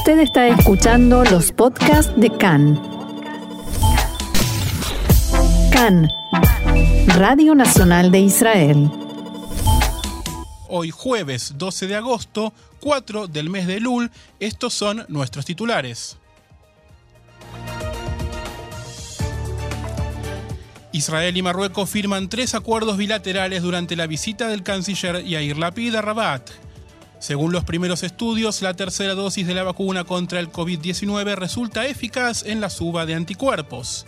Usted 0.00 0.20
está 0.20 0.48
escuchando 0.48 1.24
los 1.24 1.52
podcasts 1.52 2.10
de 2.16 2.34
CAN. 2.34 2.80
CAN, 5.70 6.08
Radio 7.18 7.54
Nacional 7.54 8.10
de 8.10 8.20
Israel. 8.20 8.90
Hoy 10.68 10.90
jueves 10.90 11.52
12 11.58 11.86
de 11.86 11.96
agosto, 11.96 12.54
4 12.80 13.26
del 13.26 13.50
mes 13.50 13.66
de 13.66 13.78
Lul, 13.78 14.10
estos 14.38 14.72
son 14.72 15.04
nuestros 15.08 15.44
titulares. 15.44 16.16
Israel 20.92 21.36
y 21.36 21.42
Marruecos 21.42 21.90
firman 21.90 22.30
tres 22.30 22.54
acuerdos 22.54 22.96
bilaterales 22.96 23.60
durante 23.60 23.96
la 23.96 24.06
visita 24.06 24.48
del 24.48 24.62
canciller 24.62 25.22
Yair 25.26 25.58
Lapid 25.58 25.94
a 25.94 26.00
Rabat. 26.00 26.69
Según 27.20 27.52
los 27.52 27.64
primeros 27.64 28.02
estudios, 28.02 28.62
la 28.62 28.72
tercera 28.72 29.14
dosis 29.14 29.46
de 29.46 29.52
la 29.52 29.62
vacuna 29.62 30.04
contra 30.04 30.40
el 30.40 30.50
COVID-19 30.50 31.34
resulta 31.34 31.86
eficaz 31.86 32.42
en 32.46 32.62
la 32.62 32.70
suba 32.70 33.04
de 33.04 33.14
anticuerpos. 33.14 34.06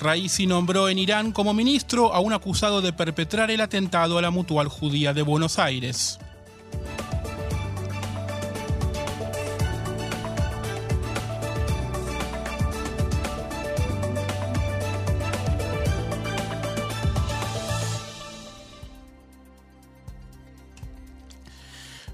Raisi 0.00 0.46
nombró 0.46 0.88
en 0.88 0.98
Irán 0.98 1.32
como 1.32 1.52
ministro 1.52 2.14
a 2.14 2.20
un 2.20 2.32
acusado 2.32 2.80
de 2.80 2.94
perpetrar 2.94 3.50
el 3.50 3.60
atentado 3.60 4.16
a 4.16 4.22
la 4.22 4.30
Mutual 4.30 4.68
Judía 4.68 5.12
de 5.12 5.20
Buenos 5.20 5.58
Aires. 5.58 6.18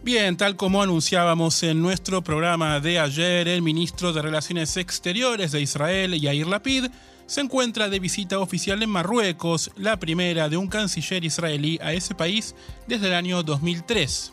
Bien, 0.05 0.37
tal 0.37 0.57
como 0.57 0.83
anunciábamos 0.83 1.63
en 1.63 1.81
nuestro 1.81 2.25
programa 2.25 2.81
de 2.81 2.99
ayer, 2.99 3.47
el 3.47 3.63
ministro 3.63 4.13
de 4.13 4.21
Relaciones 4.21 4.77
Exteriores 4.77 5.53
de 5.53 5.61
Israel, 5.61 6.21
Yair 6.21 6.49
Lapid, 6.49 6.87
se 7.27 7.41
encuentra 7.41 7.89
de 7.89 8.01
visita 8.01 8.41
oficial 8.41 8.83
en 8.83 8.91
Marruecos, 8.91 9.71
la 9.77 10.01
primera 10.01 10.49
de 10.49 10.57
un 10.57 10.67
canciller 10.67 11.25
israelí 11.25 11.79
a 11.81 11.93
ese 11.93 12.17
país 12.17 12.57
desde 12.89 13.07
el 13.07 13.15
año 13.15 13.45
2003. 13.45 14.33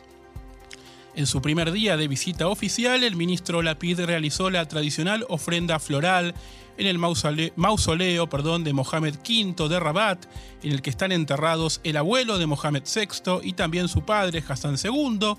En 1.19 1.27
su 1.27 1.41
primer 1.41 1.73
día 1.73 1.97
de 1.97 2.07
visita 2.07 2.47
oficial, 2.47 3.03
el 3.03 3.17
ministro 3.17 3.61
Lapid 3.61 3.99
realizó 3.99 4.49
la 4.49 4.65
tradicional 4.69 5.25
ofrenda 5.27 5.77
floral 5.77 6.33
en 6.77 6.87
el 6.87 6.97
mausoleo, 6.97 8.29
perdón, 8.29 8.63
de 8.63 8.71
Mohamed 8.71 9.15
V 9.15 9.67
de 9.67 9.79
Rabat, 9.81 10.27
en 10.63 10.71
el 10.71 10.81
que 10.81 10.89
están 10.89 11.11
enterrados 11.11 11.81
el 11.83 11.97
abuelo 11.97 12.37
de 12.37 12.45
Mohamed 12.45 12.83
VI 12.83 13.41
y 13.43 13.51
también 13.51 13.89
su 13.89 14.05
padre 14.05 14.41
Hassan 14.47 14.77
II, 14.81 15.33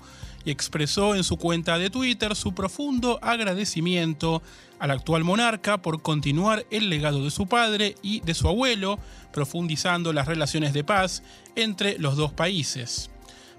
y 0.45 0.51
expresó 0.51 1.15
en 1.15 1.23
su 1.23 1.37
cuenta 1.37 1.79
de 1.79 1.89
Twitter 1.89 2.35
su 2.35 2.53
profundo 2.53 3.17
agradecimiento 3.23 4.43
al 4.77 4.91
actual 4.91 5.23
monarca 5.23 5.81
por 5.81 6.03
continuar 6.03 6.63
el 6.69 6.91
legado 6.91 7.23
de 7.23 7.31
su 7.31 7.47
padre 7.47 7.95
y 8.03 8.19
de 8.19 8.35
su 8.35 8.47
abuelo, 8.47 8.99
profundizando 9.33 10.13
las 10.13 10.27
relaciones 10.27 10.73
de 10.73 10.83
paz 10.83 11.23
entre 11.55 11.97
los 11.97 12.17
dos 12.17 12.33
países. 12.33 13.10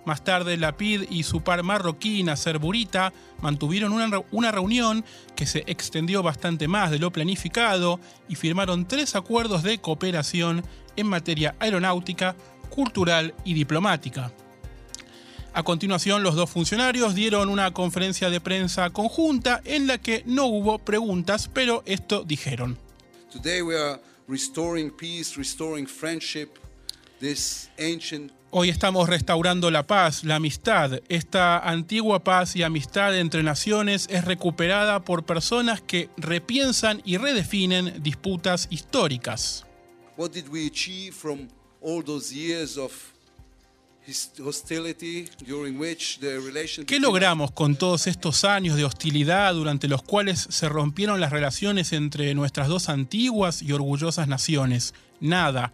Más 0.05 0.25
tarde, 0.25 0.57
Lapid 0.57 1.05
y 1.11 1.23
su 1.23 1.43
par 1.43 1.63
marroquí, 1.63 2.25
Nasser 2.25 2.59
Burita, 2.59 3.13
mantuvieron 3.41 3.93
una, 3.93 4.51
reunión 4.51 5.05
que 5.37 5.47
se 5.47 5.63
extendió 5.67 6.23
bastante 6.23 6.67
más 6.67 6.91
de 6.91 6.99
lo 6.99 7.13
planificado 7.13 8.01
y 8.29 8.35
firmaron 8.35 8.87
tres 8.89 9.15
acuerdos 9.15 9.63
de 9.63 9.79
cooperación 9.79 10.65
en 10.97 11.07
materia 11.07 11.55
aeronáutica, 11.61 12.35
cultural 12.69 13.35
y 13.45 13.55
diplomática. 13.55 14.33
A 15.55 15.63
continuación, 15.63 16.23
los 16.23 16.35
dos 16.35 16.51
funcionarios 16.51 17.15
dieron 17.15 17.49
una 17.49 17.73
conferencia 17.73 18.31
de 18.31 18.41
prensa 18.41 18.91
conjunta 18.91 19.61
en 19.65 19.87
la 19.87 19.99
que 19.99 20.25
no 20.27 20.47
hubo 20.47 20.79
preguntas, 20.79 21.49
pero 21.53 21.83
esto 21.87 22.25
dijeron. 22.25 22.79
Today 23.31 23.63
we 23.63 23.77
are 23.79 24.01
restoring 24.27 24.91
peace, 24.91 25.37
restoring 25.37 25.87
friendship. 25.87 26.62
Hoy 28.51 28.69
estamos 28.69 29.09
restaurando 29.09 29.71
la 29.71 29.87
paz, 29.87 30.25
la 30.25 30.37
amistad. 30.37 31.01
Esta 31.09 31.59
antigua 31.59 32.25
paz 32.25 32.57
y 32.57 32.65
amistad 32.65 33.17
entre 33.17 33.45
naciones 33.45 34.09
es 34.11 34.25
recuperada 34.25 35.05
por 35.05 35.25
personas 35.25 35.81
que 35.81 36.11
repiensan 36.17 37.01
y 37.05 37.19
redefinen 37.19 38.03
disputas 38.03 38.67
históricas. 38.71 39.65
¿Qué 46.87 47.01
logramos 47.01 47.53
con 47.53 47.77
todos 47.77 48.07
estos 48.09 48.45
años 48.45 48.77
de 48.77 48.85
hostilidad 48.85 49.55
durante 49.55 49.87
los 49.87 50.03
cuales 50.03 50.41
se 50.51 50.69
rompieron 50.69 51.21
las 51.21 51.31
relaciones 51.31 51.93
entre 51.93 52.35
nuestras 52.35 52.67
dos 52.67 52.89
antiguas 52.89 53.63
y 53.63 53.71
orgullosas 53.71 54.27
naciones? 54.27 54.93
Nada. 55.21 55.73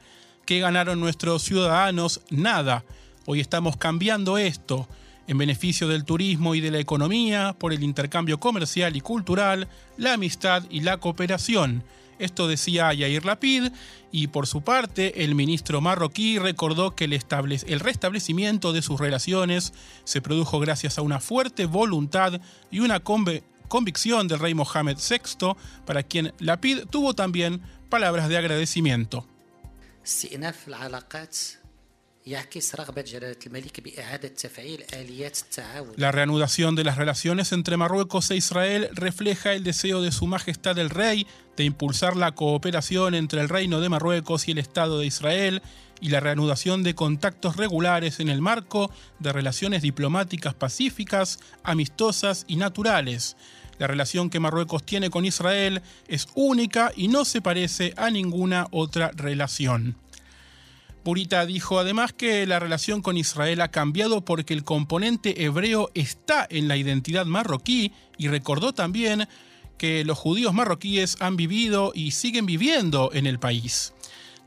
¿Qué 0.48 0.60
ganaron 0.60 0.98
nuestros 0.98 1.42
ciudadanos? 1.42 2.22
Nada. 2.30 2.82
Hoy 3.26 3.38
estamos 3.38 3.76
cambiando 3.76 4.38
esto 4.38 4.88
en 5.26 5.36
beneficio 5.36 5.88
del 5.88 6.06
turismo 6.06 6.54
y 6.54 6.62
de 6.62 6.70
la 6.70 6.78
economía, 6.78 7.54
por 7.58 7.74
el 7.74 7.82
intercambio 7.82 8.40
comercial 8.40 8.96
y 8.96 9.02
cultural, 9.02 9.68
la 9.98 10.14
amistad 10.14 10.64
y 10.70 10.80
la 10.80 10.96
cooperación. 10.96 11.84
Esto 12.18 12.48
decía 12.48 12.94
Yair 12.94 13.26
Lapid 13.26 13.72
y 14.10 14.28
por 14.28 14.46
su 14.46 14.62
parte 14.62 15.22
el 15.22 15.34
ministro 15.34 15.82
marroquí 15.82 16.38
recordó 16.38 16.96
que 16.96 17.04
el, 17.04 17.12
el, 17.12 17.80
restablecimiento 17.80 18.72
de 18.72 18.80
sus 18.80 18.98
relaciones 18.98 19.74
se 20.04 20.22
produjo 20.22 20.60
gracias 20.60 20.96
a 20.96 21.02
una 21.02 21.20
fuerte 21.20 21.66
voluntad 21.66 22.40
y 22.70 22.80
una 22.80 23.00
convicción 23.00 24.28
del 24.28 24.38
rey 24.38 24.54
Mohamed 24.54 24.96
VI, 24.96 25.52
para 25.84 26.04
quien 26.04 26.32
Lapid 26.38 26.86
tuvo 26.88 27.12
también 27.12 27.60
palabras 27.90 28.30
de 28.30 28.38
agradecimiento. 28.38 29.26
La 35.96 36.12
reanudación 36.12 36.74
de 36.76 36.84
las 36.84 36.96
relaciones 36.96 37.52
entre 37.52 37.76
Marruecos 37.76 38.30
e 38.30 38.36
Israel 38.36 38.88
refleja 38.92 39.52
el 39.52 39.64
deseo 39.64 40.00
de 40.00 40.10
Su 40.10 40.26
Majestad 40.26 40.78
el 40.78 40.88
Rey 40.88 41.26
de 41.58 41.64
impulsar 41.64 42.16
la 42.16 42.32
cooperación 42.32 43.14
entre 43.14 43.42
el 43.42 43.50
Reino 43.50 43.80
de 43.80 43.88
Marruecos 43.90 44.48
y 44.48 44.52
el 44.52 44.58
Estado 44.58 44.98
de 44.98 45.06
Israel 45.06 45.62
y 46.00 46.08
la 46.08 46.20
reanudación 46.20 46.82
de 46.82 46.94
contactos 46.94 47.56
regulares 47.56 48.18
en 48.18 48.30
el 48.30 48.40
marco 48.40 48.90
de 49.18 49.32
relaciones 49.32 49.82
diplomáticas 49.82 50.54
pacíficas, 50.54 51.38
amistosas 51.64 52.44
y 52.48 52.56
naturales. 52.56 53.36
La 53.78 53.86
relación 53.86 54.30
que 54.30 54.40
Marruecos 54.40 54.84
tiene 54.84 55.10
con 55.10 55.24
Israel 55.24 55.82
es 56.08 56.28
única 56.34 56.92
y 56.96 57.08
no 57.08 57.24
se 57.24 57.40
parece 57.40 57.94
a 57.96 58.10
ninguna 58.10 58.66
otra 58.70 59.10
relación. 59.14 59.96
Purita 61.04 61.46
dijo 61.46 61.78
además 61.78 62.12
que 62.12 62.46
la 62.46 62.58
relación 62.58 63.00
con 63.00 63.16
Israel 63.16 63.60
ha 63.60 63.70
cambiado 63.70 64.24
porque 64.24 64.52
el 64.52 64.64
componente 64.64 65.44
hebreo 65.44 65.90
está 65.94 66.46
en 66.50 66.68
la 66.68 66.76
identidad 66.76 67.24
marroquí 67.24 67.92
y 68.18 68.28
recordó 68.28 68.74
también 68.74 69.28
que 69.78 70.04
los 70.04 70.18
judíos 70.18 70.52
marroquíes 70.52 71.16
han 71.20 71.36
vivido 71.36 71.92
y 71.94 72.10
siguen 72.10 72.46
viviendo 72.46 73.10
en 73.14 73.26
el 73.26 73.38
país. 73.38 73.94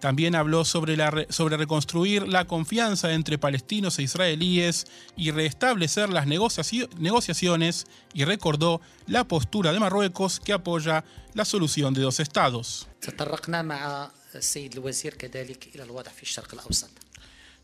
También 0.02 0.34
habló 0.34 0.66
sobre, 0.66 0.98
la, 0.98 1.28
sobre 1.30 1.58
reconstruir 1.58 2.28
la 2.28 2.46
confianza 2.46 3.14
entre 3.14 3.38
palestinos 3.38 4.00
e 4.00 4.04
israelíes 4.04 4.88
y 5.16 5.30
restablecer 5.30 6.10
las 6.10 6.26
negociaciones 6.26 7.86
y 8.12 8.26
recordó 8.26 8.82
la 9.06 9.26
postura 9.26 9.72
de 9.72 9.80
Marruecos 9.80 10.40
que 10.40 10.54
apoya 10.54 11.06
la 11.36 11.46
solución 11.46 11.94
de 11.94 12.02
dos 12.02 12.20
estados. 12.20 12.88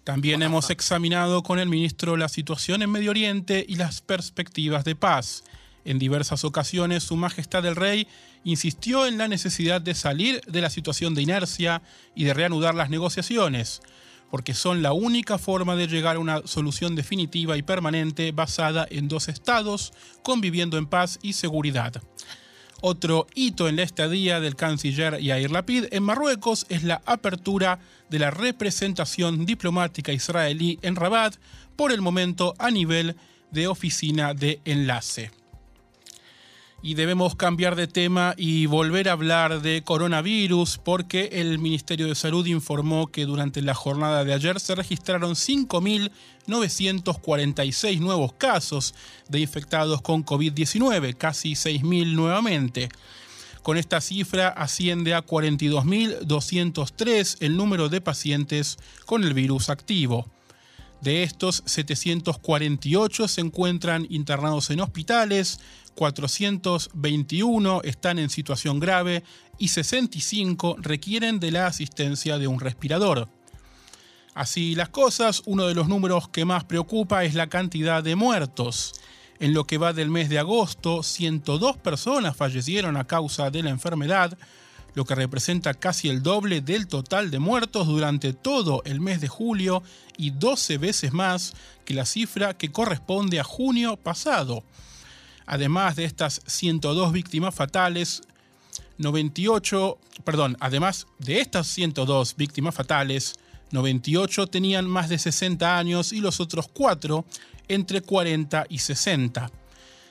También 0.03 0.43
hemos 0.43 0.69
examinado 0.69 1.41
con 1.41 1.57
el 1.57 1.67
ministro 1.67 2.17
la 2.17 2.29
situación 2.29 2.83
en 2.83 2.91
Medio 2.91 3.09
Oriente 3.09 3.65
y 3.67 3.77
las 3.77 4.01
perspectivas 4.01 4.85
de 4.85 4.95
paz. 4.95 5.43
En 5.85 5.99
diversas 5.99 6.43
ocasiones, 6.43 7.03
Su 7.03 7.15
Majestad 7.15 7.65
el 7.65 7.75
Rey 7.75 8.07
insistió 8.47 9.05
en 9.05 9.17
la 9.17 9.27
necesidad 9.27 9.81
de 9.81 9.93
salir 9.93 10.39
de 10.47 10.61
la 10.61 10.69
situación 10.69 11.13
de 11.13 11.21
inercia 11.21 11.81
y 12.15 12.23
de 12.23 12.33
reanudar 12.33 12.75
las 12.75 12.89
negociaciones, 12.89 13.81
porque 14.31 14.53
son 14.53 14.81
la 14.81 14.93
única 14.93 15.37
forma 15.37 15.75
de 15.75 15.87
llegar 15.87 16.15
a 16.15 16.19
una 16.19 16.41
solución 16.45 16.95
definitiva 16.95 17.57
y 17.57 17.61
permanente 17.61 18.31
basada 18.31 18.87
en 18.89 19.09
dos 19.09 19.27
estados, 19.27 19.91
conviviendo 20.23 20.77
en 20.77 20.85
paz 20.85 21.19
y 21.21 21.33
seguridad. 21.33 22.01
Otro 22.79 23.27
hito 23.35 23.67
en 23.67 23.75
la 23.75 23.83
estadía 23.83 24.39
del 24.39 24.55
canciller 24.55 25.19
Yair 25.19 25.51
Lapid 25.51 25.85
en 25.91 26.03
Marruecos 26.03 26.65
es 26.69 26.83
la 26.83 27.01
apertura 27.05 27.79
de 28.09 28.19
la 28.19 28.31
representación 28.31 29.45
diplomática 29.45 30.13
israelí 30.13 30.79
en 30.83 30.95
Rabat, 30.95 31.35
por 31.75 31.91
el 31.91 32.01
momento 32.01 32.53
a 32.59 32.71
nivel 32.71 33.17
de 33.51 33.67
oficina 33.67 34.33
de 34.33 34.61
enlace. 34.63 35.31
Y 36.83 36.93
debemos 36.93 37.35
cambiar 37.35 37.75
de 37.75 37.87
tema 37.87 38.35
y 38.37 38.67
volver 38.67 39.09
a 39.09 39.13
hablar 39.13 39.61
de 39.61 39.81
coronavirus 39.83 40.77
porque 40.77 41.29
el 41.33 41.57
Ministerio 41.57 42.05
de 42.07 42.13
Salud 42.13 42.45
informó 42.45 43.07
que 43.07 43.25
durante 43.25 43.63
la 43.63 43.73
jornada 43.73 44.23
de 44.23 44.31
ayer 44.33 44.59
se 44.59 44.75
registraron 44.75 45.33
5.946 45.33 47.99
nuevos 47.99 48.33
casos 48.33 48.93
de 49.27 49.39
infectados 49.39 50.03
con 50.03 50.23
COVID-19, 50.23 51.17
casi 51.17 51.53
6.000 51.53 52.13
nuevamente. 52.13 52.89
Con 53.63 53.77
esta 53.77 53.99
cifra 53.99 54.47
asciende 54.47 55.13
a 55.13 55.25
42.203 55.25 57.37
el 57.41 57.57
número 57.57 57.89
de 57.89 57.99
pacientes 57.99 58.77
con 59.05 59.25
el 59.25 59.33
virus 59.33 59.69
activo. 59.69 60.25
De 61.01 61.23
estos, 61.23 61.63
748 61.65 63.27
se 63.27 63.41
encuentran 63.41 64.07
internados 64.09 64.69
en 64.69 64.79
hospitales, 64.79 65.59
421 65.97 67.81
están 67.83 68.19
en 68.19 68.29
situación 68.29 68.79
grave 68.79 69.23
y 69.57 69.69
65 69.69 70.75
requieren 70.79 71.39
de 71.39 71.49
la 71.49 71.65
asistencia 71.65 72.37
de 72.37 72.47
un 72.47 72.59
respirador. 72.59 73.27
Así 74.35 74.75
las 74.75 74.89
cosas, 74.89 75.41
uno 75.47 75.65
de 75.65 75.73
los 75.73 75.87
números 75.87 76.29
que 76.29 76.45
más 76.45 76.63
preocupa 76.65 77.23
es 77.23 77.33
la 77.33 77.47
cantidad 77.47 78.03
de 78.03 78.15
muertos. 78.15 78.93
En 79.39 79.55
lo 79.55 79.65
que 79.65 79.79
va 79.79 79.91
del 79.91 80.11
mes 80.11 80.29
de 80.29 80.37
agosto, 80.37 81.01
102 81.01 81.77
personas 81.77 82.37
fallecieron 82.37 82.95
a 82.95 83.07
causa 83.07 83.49
de 83.49 83.63
la 83.63 83.71
enfermedad, 83.71 84.37
lo 84.93 85.03
que 85.03 85.15
representa 85.15 85.73
casi 85.73 86.09
el 86.09 86.21
doble 86.21 86.61
del 86.61 86.87
total 86.87 87.31
de 87.31 87.39
muertos 87.39 87.87
durante 87.87 88.33
todo 88.33 88.83
el 88.85 89.01
mes 89.01 89.19
de 89.19 89.27
julio 89.27 89.81
y 90.15 90.29
12 90.29 90.77
veces 90.77 91.11
más 91.11 91.55
que 91.85 91.95
la 91.95 92.05
cifra 92.05 92.55
que 92.55 92.71
corresponde 92.71 93.39
a 93.39 93.43
junio 93.43 93.97
pasado. 93.97 94.63
Además 95.47 95.95
de 95.95 96.03
estas 96.03 96.41
102 96.45 97.13
víctimas 97.13 97.55
fatales, 97.55 98.21
98, 98.97 99.97
perdón, 100.23 100.57
además 100.59 101.07
de 101.19 101.39
estas 101.39 101.67
102 101.67 102.35
víctimas 102.35 102.75
fatales, 102.75 103.35
98 103.71 104.47
tenían 104.47 104.87
más 104.87 105.07
de 105.07 105.17
60 105.17 105.77
años 105.77 106.11
y 106.11 106.19
los 106.19 106.41
otros 106.41 106.67
4 106.67 107.25
entre 107.69 108.01
40 108.01 108.65
y 108.69 108.79
60. 108.79 109.49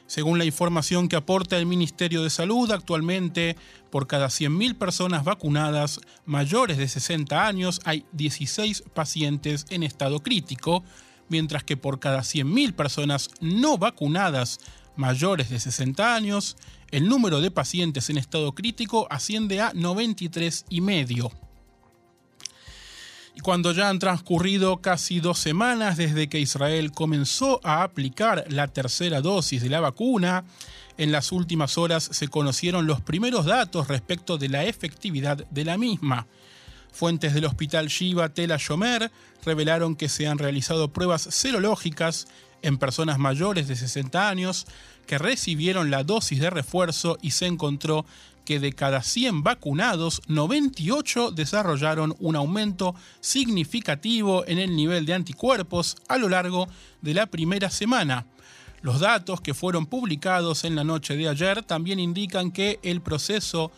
Según 0.06 0.38
la 0.38 0.44
información 0.44 1.08
que 1.08 1.16
aporta 1.16 1.58
el 1.58 1.66
Ministerio 1.66 2.22
de 2.22 2.30
Salud, 2.30 2.70
actualmente 2.70 3.56
por 3.90 4.06
cada 4.06 4.28
100.000 4.28 4.78
personas 4.78 5.24
vacunadas 5.24 6.00
mayores 6.24 6.78
de 6.78 6.88
60 6.88 7.46
años 7.46 7.80
hay 7.84 8.06
16 8.12 8.84
pacientes 8.94 9.66
en 9.68 9.82
estado 9.82 10.22
crítico, 10.22 10.84
mientras 11.28 11.64
que 11.64 11.76
por 11.76 11.98
cada 11.98 12.20
100.000 12.20 12.72
personas 12.74 13.30
no 13.40 13.78
vacunadas 13.78 14.60
mayores 14.96 15.50
de 15.50 15.60
60 15.60 16.14
años, 16.14 16.56
el 16.90 17.08
número 17.08 17.40
de 17.40 17.50
pacientes 17.50 18.10
en 18.10 18.18
estado 18.18 18.54
crítico 18.54 19.06
asciende 19.10 19.60
a 19.60 19.72
93 19.74 20.66
y 20.68 20.80
medio. 20.80 21.30
Y 23.34 23.40
cuando 23.40 23.72
ya 23.72 23.90
han 23.90 23.98
transcurrido 23.98 24.78
casi 24.78 25.20
dos 25.20 25.38
semanas 25.38 25.98
desde 25.98 26.28
que 26.28 26.40
Israel 26.40 26.90
comenzó 26.92 27.60
a 27.64 27.82
aplicar 27.82 28.46
la 28.48 28.68
tercera 28.68 29.20
dosis 29.20 29.62
de 29.62 29.68
la 29.68 29.80
vacuna, 29.80 30.44
en 30.96 31.12
las 31.12 31.32
últimas 31.32 31.76
horas 31.76 32.08
se 32.10 32.28
conocieron 32.28 32.86
los 32.86 33.02
primeros 33.02 33.44
datos 33.44 33.88
respecto 33.88 34.38
de 34.38 34.48
la 34.48 34.64
efectividad 34.64 35.46
de 35.50 35.64
la 35.66 35.76
misma. 35.76 36.26
Fuentes 36.90 37.34
del 37.34 37.44
hospital 37.44 37.88
Shiva 37.88 38.30
Tel 38.30 38.52
Shomer 38.52 39.12
revelaron 39.44 39.96
que 39.96 40.08
se 40.08 40.26
han 40.26 40.38
realizado 40.38 40.94
pruebas 40.94 41.20
serológicas 41.20 42.26
en 42.62 42.78
personas 42.78 43.18
mayores 43.18 43.68
de 43.68 43.76
60 43.76 44.28
años 44.28 44.66
que 45.06 45.18
recibieron 45.18 45.90
la 45.90 46.04
dosis 46.04 46.40
de 46.40 46.50
refuerzo 46.50 47.18
y 47.22 47.30
se 47.30 47.46
encontró 47.46 48.04
que 48.46 48.60
de 48.60 48.72
cada 48.72 49.02
100 49.02 49.42
vacunados, 49.42 50.22
98 50.28 51.32
desarrollaron 51.32 52.14
un 52.20 52.36
aumento 52.36 52.94
significativo 53.20 54.46
en 54.46 54.58
el 54.58 54.74
nivel 54.74 55.04
de 55.04 55.14
anticuerpos 55.14 55.96
a 56.08 56.16
lo 56.16 56.28
largo 56.28 56.68
de 57.02 57.14
la 57.14 57.26
primera 57.26 57.70
semana. 57.70 58.24
Los 58.82 59.00
datos 59.00 59.40
que 59.40 59.52
fueron 59.52 59.86
publicados 59.86 60.64
en 60.64 60.76
la 60.76 60.84
noche 60.84 61.16
de 61.16 61.28
ayer 61.28 61.62
también 61.64 61.98
indican 61.98 62.52
que 62.52 62.78
el 62.82 63.00
proceso 63.00 63.72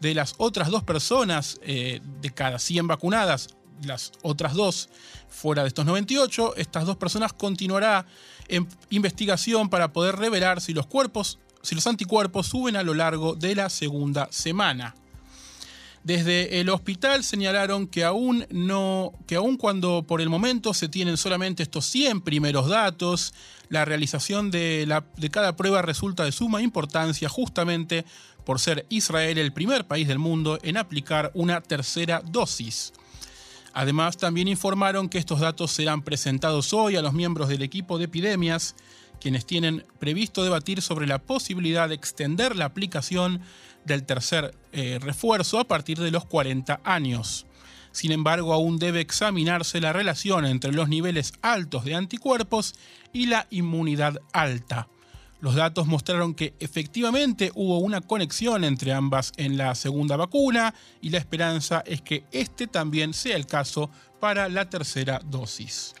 de 0.00 0.14
las 0.14 0.34
otras 0.38 0.68
dos 0.68 0.82
personas, 0.82 1.60
eh, 1.62 2.00
de 2.20 2.30
cada 2.30 2.58
100 2.58 2.88
vacunadas, 2.88 3.54
las 3.84 4.12
otras 4.22 4.54
dos 4.54 4.88
fuera 5.28 5.62
de 5.62 5.68
estos 5.68 5.84
98, 5.84 6.56
estas 6.56 6.86
dos 6.86 6.96
personas 6.96 7.32
continuará 7.32 8.06
en 8.48 8.66
investigación 8.90 9.68
para 9.68 9.92
poder 9.92 10.16
revelar 10.16 10.60
si 10.60 10.72
los 10.74 10.86
cuerpos 10.86 11.38
si 11.62 11.74
los 11.74 11.86
anticuerpos 11.86 12.46
suben 12.46 12.76
a 12.76 12.82
lo 12.82 12.94
largo 12.94 13.34
de 13.34 13.54
la 13.54 13.68
segunda 13.68 14.28
semana. 14.30 14.94
Desde 16.04 16.60
el 16.60 16.70
hospital 16.70 17.24
señalaron 17.24 17.86
que 17.86 18.04
aún, 18.04 18.46
no, 18.50 19.12
que 19.26 19.34
aún 19.34 19.56
cuando 19.56 20.04
por 20.06 20.20
el 20.20 20.28
momento 20.28 20.72
se 20.72 20.88
tienen 20.88 21.16
solamente 21.16 21.62
estos 21.62 21.86
100 21.86 22.22
primeros 22.22 22.68
datos, 22.68 23.34
la 23.68 23.84
realización 23.84 24.50
de, 24.50 24.86
la, 24.86 25.04
de 25.16 25.28
cada 25.28 25.56
prueba 25.56 25.82
resulta 25.82 26.24
de 26.24 26.32
suma 26.32 26.62
importancia 26.62 27.28
justamente 27.28 28.06
por 28.44 28.60
ser 28.60 28.86
Israel 28.88 29.36
el 29.36 29.52
primer 29.52 29.86
país 29.86 30.08
del 30.08 30.18
mundo 30.18 30.58
en 30.62 30.78
aplicar 30.78 31.30
una 31.34 31.60
tercera 31.60 32.22
dosis. 32.24 32.94
Además, 33.78 34.16
también 34.16 34.48
informaron 34.48 35.08
que 35.08 35.18
estos 35.18 35.38
datos 35.38 35.70
serán 35.70 36.02
presentados 36.02 36.72
hoy 36.72 36.96
a 36.96 37.00
los 37.00 37.12
miembros 37.12 37.48
del 37.48 37.62
equipo 37.62 37.96
de 37.96 38.06
epidemias 38.06 38.74
quienes 39.20 39.46
tienen 39.46 39.86
previsto 40.00 40.42
debatir 40.42 40.82
sobre 40.82 41.06
la 41.06 41.20
posibilidad 41.20 41.88
de 41.88 41.94
extender 41.94 42.56
la 42.56 42.64
aplicación 42.64 43.40
del 43.84 44.02
tercer 44.02 44.52
eh, 44.72 44.98
refuerzo 45.00 45.60
a 45.60 45.64
partir 45.68 46.00
de 46.00 46.10
los 46.10 46.24
40 46.24 46.80
años. 46.82 47.46
Sin 47.92 48.10
embargo, 48.10 48.52
aún 48.52 48.80
debe 48.80 49.00
examinarse 49.00 49.80
la 49.80 49.92
relación 49.92 50.44
entre 50.44 50.72
los 50.72 50.88
niveles 50.88 51.34
altos 51.40 51.84
de 51.84 51.94
anticuerpos 51.94 52.74
y 53.12 53.26
la 53.26 53.46
inmunidad 53.48 54.20
alta. 54.32 54.88
Los 55.40 55.54
datos 55.54 55.86
mostraron 55.86 56.34
que 56.34 56.54
efectivamente 56.58 57.52
hubo 57.54 57.78
una 57.78 58.00
conexión 58.00 58.64
entre 58.64 58.92
ambas 58.92 59.32
en 59.36 59.56
la 59.56 59.74
segunda 59.76 60.16
vacuna 60.16 60.74
y 61.00 61.10
la 61.10 61.18
esperanza 61.18 61.82
es 61.86 62.02
que 62.02 62.24
este 62.32 62.66
también 62.66 63.14
sea 63.14 63.36
el 63.36 63.46
caso 63.46 63.88
para 64.18 64.48
la 64.48 64.68
tercera 64.68 65.20
dosis. 65.24 65.94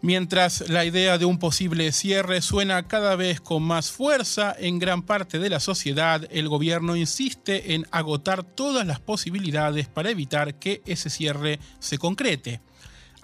Mientras 0.00 0.68
la 0.68 0.84
idea 0.84 1.16
de 1.16 1.24
un 1.24 1.38
posible 1.38 1.90
cierre 1.90 2.42
suena 2.42 2.86
cada 2.86 3.16
vez 3.16 3.40
con 3.40 3.62
más 3.62 3.90
fuerza 3.90 4.54
en 4.58 4.78
gran 4.78 5.02
parte 5.02 5.38
de 5.38 5.48
la 5.48 5.60
sociedad, 5.60 6.26
el 6.30 6.48
gobierno 6.48 6.94
insiste 6.94 7.74
en 7.74 7.86
agotar 7.90 8.44
todas 8.44 8.86
las 8.86 9.00
posibilidades 9.00 9.88
para 9.88 10.10
evitar 10.10 10.56
que 10.56 10.82
ese 10.84 11.08
cierre 11.08 11.58
se 11.78 11.96
concrete. 11.96 12.60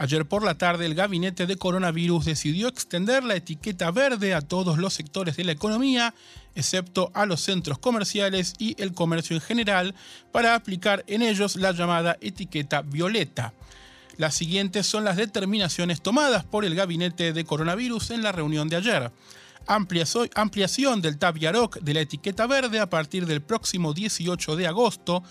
Ayer 0.01 0.25
por 0.25 0.43
la 0.43 0.55
tarde 0.55 0.87
el 0.87 0.95
gabinete 0.95 1.47
de 1.47 1.59
coronavirus 1.59 2.25
decidió 2.25 2.69
extender 2.69 3.23
la 3.23 3.37
etiqueta 3.37 3.91
verde 3.91 4.33
a 4.33 4.41
todos 4.41 4.79
los 4.79 4.95
sectores 4.95 5.37
de 5.37 5.45
la 5.45 5.53
economía, 5.53 6.15
excepto 6.55 7.11
a 7.13 7.27
los 7.27 7.43
centros 7.43 7.79
comerciales 7.79 8.55
y 8.59 8.83
el 8.83 8.95
comercio 8.95 9.37
en 9.37 9.43
general, 9.43 9.95
para 10.33 10.55
aplicar 10.55 11.05
en 11.07 11.21
ellos 11.21 11.57
la 11.57 11.73
llamada 11.73 12.17
etiqueta 12.23 12.81
violeta. 12.81 13.53
Las 14.17 14.35
siguientes 14.35 14.87
son 14.87 15.05
las 15.05 15.19
determinaciones 15.19 16.01
tomadas 16.01 16.45
por 16.45 16.65
el 16.65 16.75
gabinete 16.75 17.35
de 17.35 17.45
coronavirus 17.45 18.13
en 18.13 18.23
la 18.23 18.33
reunión 18.33 18.71
de 18.71 18.77
ayer. 18.77 19.13
Ampliación 19.67 21.03
del 21.03 21.19
Tab 21.19 21.35
de 21.35 21.93
la 21.95 22.01
etiqueta 22.01 22.47
verde 22.47 22.81
a 22.81 22.89
partir 22.89 23.27
del 23.27 23.43
próximo 23.43 23.93
18 23.93 24.57
de 24.57 24.67
agosto. 24.67 25.23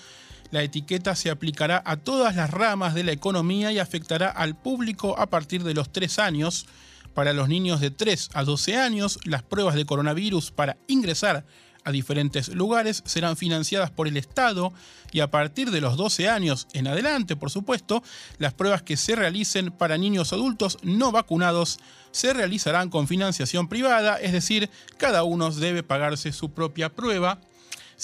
La 0.52 0.64
etiqueta 0.64 1.16
se 1.16 1.30
aplicará 1.30 1.82
a 1.86 1.98
todas 1.98 2.36
las 2.36 2.50
ramas 2.50 2.96
de 2.96 3.04
la 3.04 3.12
economía 3.12 3.72
y 3.72 3.80
afectará 3.80 4.30
al 4.30 4.56
público 4.56 5.20
a 5.20 5.28
partir 5.28 5.64
de 5.64 5.74
los 5.74 5.92
3 5.92 6.20
años. 6.20 6.66
Para 7.14 7.34
los 7.34 7.50
niños 7.50 7.82
de 7.82 7.92
3 7.92 8.30
a 8.34 8.44
12 8.44 8.78
años, 8.78 9.20
las 9.26 9.44
pruebas 9.44 9.76
de 9.76 9.86
coronavirus 9.86 10.52
para 10.52 10.78
ingresar 10.88 11.46
a 11.84 11.92
diferentes 11.92 12.50
lugares 12.50 13.04
serán 13.06 13.38
financiadas 13.38 13.90
por 13.90 14.08
el 14.08 14.18
Estado 14.18 14.74
y 15.12 15.22
a 15.22 15.32
partir 15.32 15.72
de 15.72 15.82
los 15.82 15.98
12 15.98 16.30
años 16.30 16.68
en 16.74 16.88
adelante, 16.88 17.36
por 17.36 17.52
supuesto, 17.52 18.04
las 18.38 18.54
pruebas 18.54 18.84
que 18.84 18.98
se 18.98 19.16
realicen 19.16 19.72
para 19.72 19.98
niños 19.98 20.34
adultos 20.34 20.78
no 20.84 21.12
vacunados 21.12 21.80
se 22.12 22.34
realizarán 22.34 22.90
con 22.90 23.08
financiación 23.08 23.68
privada, 23.70 24.18
es 24.18 24.32
decir, 24.32 24.70
cada 24.98 25.24
uno 25.24 25.52
debe 25.52 25.84
pagarse 25.84 26.32
su 26.32 26.52
propia 26.52 26.90
prueba. 26.90 27.40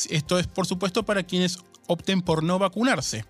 Esto 0.10 0.40
es, 0.40 0.48
por 0.48 0.68
supuesto, 0.68 1.04
para 1.04 1.24
quienes 1.24 1.60
opten 1.88 2.22
por 2.22 2.44
no 2.44 2.60
vacunarse. 2.60 3.26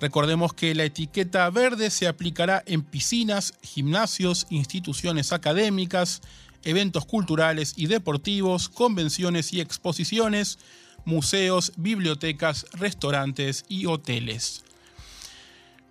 Recordemos 0.00 0.52
que 0.52 0.74
la 0.74 0.84
etiqueta 0.84 1.48
verde 1.50 1.90
se 1.90 2.08
aplicará 2.08 2.62
en 2.66 2.82
piscinas, 2.82 3.54
gimnasios, 3.62 4.46
instituciones 4.50 5.32
académicas, 5.32 6.22
eventos 6.64 7.04
culturales 7.04 7.74
y 7.76 7.86
deportivos, 7.86 8.68
convenciones 8.68 9.52
y 9.52 9.60
exposiciones, 9.60 10.58
museos, 11.04 11.72
bibliotecas, 11.76 12.66
restaurantes 12.72 13.64
y 13.68 13.86
hoteles. 13.86 14.64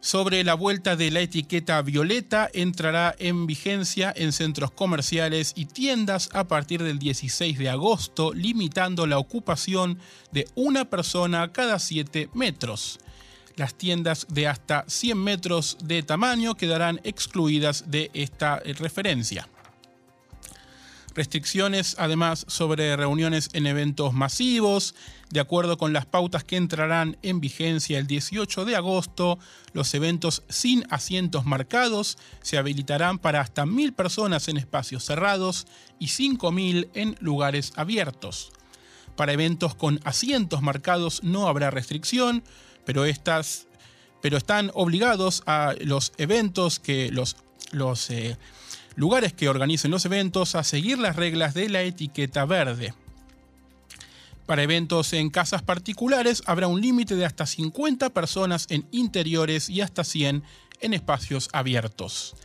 Sobre 0.01 0.43
la 0.43 0.55
vuelta 0.55 0.95
de 0.95 1.11
la 1.11 1.21
etiqueta 1.21 1.79
violeta 1.83 2.49
entrará 2.53 3.15
en 3.19 3.45
vigencia 3.45 4.11
en 4.15 4.31
centros 4.31 4.71
comerciales 4.71 5.53
y 5.55 5.65
tiendas 5.67 6.29
a 6.33 6.47
partir 6.47 6.81
del 6.81 6.97
16 6.97 7.59
de 7.59 7.69
agosto, 7.69 8.33
limitando 8.33 9.05
la 9.05 9.19
ocupación 9.19 9.99
de 10.31 10.47
una 10.55 10.85
persona 10.85 11.51
cada 11.53 11.77
7 11.77 12.29
metros. 12.33 12.99
Las 13.55 13.75
tiendas 13.75 14.25
de 14.27 14.47
hasta 14.47 14.85
100 14.87 15.17
metros 15.19 15.77
de 15.83 16.01
tamaño 16.01 16.55
quedarán 16.55 16.99
excluidas 17.03 17.91
de 17.91 18.09
esta 18.15 18.57
referencia. 18.59 19.47
Restricciones 21.13 21.97
además 21.99 22.45
sobre 22.47 22.95
reuniones 22.95 23.49
en 23.51 23.67
eventos 23.67 24.13
masivos. 24.13 24.95
De 25.29 25.41
acuerdo 25.41 25.77
con 25.77 25.91
las 25.91 26.05
pautas 26.05 26.45
que 26.45 26.55
entrarán 26.55 27.17
en 27.21 27.41
vigencia 27.41 27.99
el 27.99 28.07
18 28.07 28.63
de 28.63 28.77
agosto, 28.77 29.37
los 29.73 29.93
eventos 29.93 30.43
sin 30.47 30.85
asientos 30.89 31.45
marcados 31.45 32.17
se 32.41 32.57
habilitarán 32.57 33.19
para 33.19 33.41
hasta 33.41 33.65
mil 33.65 33.93
personas 33.93 34.47
en 34.47 34.57
espacios 34.57 35.03
cerrados 35.03 35.67
y 35.99 36.07
5.000 36.07 36.89
en 36.93 37.17
lugares 37.19 37.73
abiertos. 37.75 38.51
Para 39.17 39.33
eventos 39.33 39.75
con 39.75 39.99
asientos 40.05 40.61
marcados 40.61 41.23
no 41.23 41.47
habrá 41.49 41.71
restricción, 41.71 42.43
pero, 42.85 43.03
estas, 43.03 43.67
pero 44.21 44.37
están 44.37 44.71
obligados 44.73 45.43
a 45.45 45.75
los 45.81 46.13
eventos 46.17 46.79
que 46.79 47.11
los, 47.11 47.35
los 47.71 48.09
eh, 48.09 48.37
lugares 48.95 49.33
que 49.33 49.49
organicen 49.49 49.91
los 49.91 50.05
eventos 50.05 50.55
a 50.55 50.63
seguir 50.63 50.97
las 50.97 51.15
reglas 51.15 51.53
de 51.53 51.69
la 51.69 51.81
etiqueta 51.81 52.45
verde. 52.45 52.93
Para 54.45 54.63
eventos 54.63 55.13
en 55.13 55.29
casas 55.29 55.61
particulares 55.61 56.43
habrá 56.45 56.67
un 56.67 56.81
límite 56.81 57.15
de 57.15 57.25
hasta 57.25 57.45
50 57.45 58.09
personas 58.09 58.65
en 58.69 58.85
interiores 58.91 59.69
y 59.69 59.81
hasta 59.81 60.03
100 60.03 60.43
en 60.81 60.93
espacios 60.93 61.49
abiertos. 61.53 62.35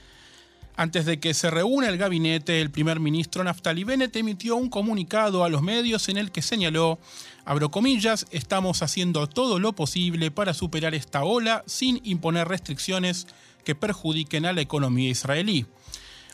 Antes 0.78 1.06
de 1.06 1.18
que 1.18 1.32
se 1.32 1.50
reúna 1.50 1.88
el 1.88 1.96
gabinete, 1.96 2.60
el 2.60 2.70
primer 2.70 3.00
ministro 3.00 3.42
Naftali 3.42 3.82
Bennett 3.82 4.14
emitió 4.14 4.56
un 4.56 4.68
comunicado 4.68 5.42
a 5.42 5.48
los 5.48 5.62
medios 5.62 6.10
en 6.10 6.18
el 6.18 6.30
que 6.30 6.42
señaló, 6.42 6.98
abro 7.46 7.70
comillas, 7.70 8.26
estamos 8.30 8.82
haciendo 8.82 9.26
todo 9.26 9.58
lo 9.58 9.72
posible 9.72 10.30
para 10.30 10.52
superar 10.52 10.94
esta 10.94 11.24
ola 11.24 11.64
sin 11.66 12.02
imponer 12.04 12.46
restricciones 12.46 13.26
que 13.64 13.74
perjudiquen 13.74 14.44
a 14.44 14.52
la 14.52 14.60
economía 14.60 15.08
israelí. 15.08 15.64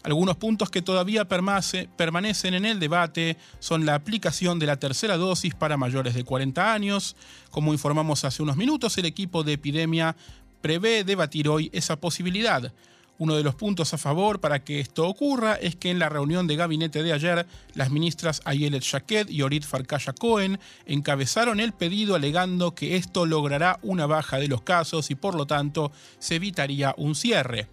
Algunos 0.02 0.37
puntos 0.37 0.68
que 0.68 0.82
todavía 0.82 1.26
permanecen 1.26 2.54
en 2.54 2.64
el 2.64 2.80
debate 2.80 3.37
son 3.61 3.87
la 3.87 3.94
aplicación 3.94 4.59
de 4.59 4.66
la 4.66 4.76
tercera 4.76 5.16
dosis 5.16 5.54
para 5.54 5.76
mayores 5.76 6.14
de 6.14 6.25
40 6.25 6.73
años. 6.73 7.14
Como 7.50 7.73
informamos 7.73 8.25
hace 8.25 8.42
unos 8.42 8.56
minutos, 8.56 8.99
el 8.99 9.04
equipo 9.04 9.44
de 9.44 9.52
epidemia 9.52 10.16
prevé 10.61 11.04
debatir 11.04 11.49
hoy 11.49 11.71
esa 11.73 12.00
posibilidad. 12.00 12.73
Uno 13.18 13.37
de 13.37 13.44
los 13.44 13.54
puntos 13.54 13.94
a 13.94 13.99
favor 13.99 14.40
para 14.40 14.64
que 14.64 14.80
esto 14.80 15.06
ocurra 15.06 15.54
es 15.54 15.76
que 15.76 15.90
en 15.90 16.00
la 16.00 16.09
reunión 16.09 16.49
de 16.49 16.56
gabinete 16.56 17.04
de 17.04 17.12
ayer, 17.12 17.47
las 17.75 17.90
ministras 17.90 18.40
Ayelet 18.44 18.82
Shaked 18.82 19.28
y 19.28 19.42
Orit 19.42 19.64
Farkasha 19.64 20.12
Cohen 20.12 20.59
encabezaron 20.87 21.61
el 21.61 21.73
pedido 21.73 22.16
alegando 22.16 22.75
que 22.75 22.97
esto 22.97 23.25
logrará 23.25 23.78
una 23.82 24.06
baja 24.06 24.38
de 24.38 24.49
los 24.49 24.62
casos 24.62 25.12
y 25.12 25.14
por 25.14 25.37
lo 25.37 25.47
tanto 25.47 25.92
se 26.18 26.37
evitaría 26.37 26.94
un 26.97 27.14
cierre. 27.14 27.68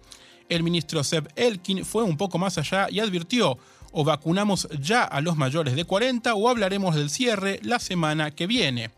El 0.50 0.64
ministro 0.64 1.04
Seb 1.04 1.28
Elkin 1.36 1.84
fue 1.84 2.02
un 2.02 2.16
poco 2.16 2.36
más 2.36 2.58
allá 2.58 2.88
y 2.90 2.98
advirtió, 2.98 3.56
o 3.92 4.02
vacunamos 4.04 4.68
ya 4.80 5.04
a 5.04 5.20
los 5.20 5.36
mayores 5.36 5.76
de 5.76 5.84
40 5.84 6.34
o 6.34 6.48
hablaremos 6.48 6.96
del 6.96 7.08
cierre 7.08 7.60
la 7.62 7.78
semana 7.78 8.32
que 8.32 8.48
viene. 8.48 8.90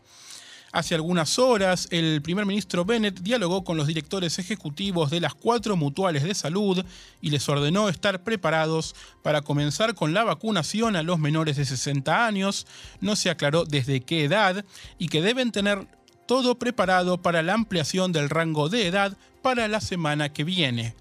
Hace 0.71 0.95
algunas 0.95 1.37
horas, 1.37 1.87
el 1.91 2.23
primer 2.23 2.47
ministro 2.47 2.85
Bennett 2.85 3.19
dialogó 3.19 3.63
con 3.63 3.77
los 3.77 3.85
directores 3.85 4.39
ejecutivos 4.39 5.11
de 5.11 5.19
las 5.19 5.35
cuatro 5.35 5.77
mutuales 5.77 6.23
de 6.23 6.33
salud 6.33 6.83
y 7.21 7.29
les 7.29 7.47
ordenó 7.47 7.87
estar 7.87 8.23
preparados 8.23 8.95
para 9.21 9.43
comenzar 9.43 9.93
con 9.93 10.15
la 10.15 10.23
vacunación 10.23 10.95
a 10.95 11.03
los 11.03 11.19
menores 11.19 11.57
de 11.57 11.65
60 11.65 12.25
años, 12.25 12.65
no 12.99 13.15
se 13.15 13.29
aclaró 13.29 13.65
desde 13.65 14.01
qué 14.01 14.23
edad, 14.23 14.65
y 14.97 15.09
que 15.09 15.21
deben 15.21 15.51
tener 15.51 15.87
todo 16.25 16.57
preparado 16.57 17.21
para 17.21 17.43
la 17.43 17.53
ampliación 17.53 18.11
del 18.11 18.31
rango 18.31 18.69
de 18.69 18.87
edad 18.87 19.15
para 19.43 19.67
la 19.67 19.81
semana 19.81 20.29
que 20.29 20.43
viene. 20.43 20.95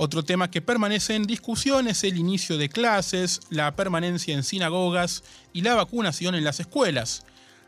Otro 0.00 0.22
tema 0.22 0.48
que 0.48 0.62
permanece 0.62 1.16
en 1.16 1.24
discusión 1.24 1.88
es 1.88 2.04
el 2.04 2.18
inicio 2.18 2.56
de 2.56 2.68
clases, 2.68 3.40
la 3.50 3.74
permanencia 3.74 4.32
en 4.32 4.44
sinagogas 4.44 5.24
y 5.52 5.62
la 5.62 5.74
vacunación 5.74 6.36
en 6.36 6.44
las 6.44 6.60
escuelas. 6.60 7.24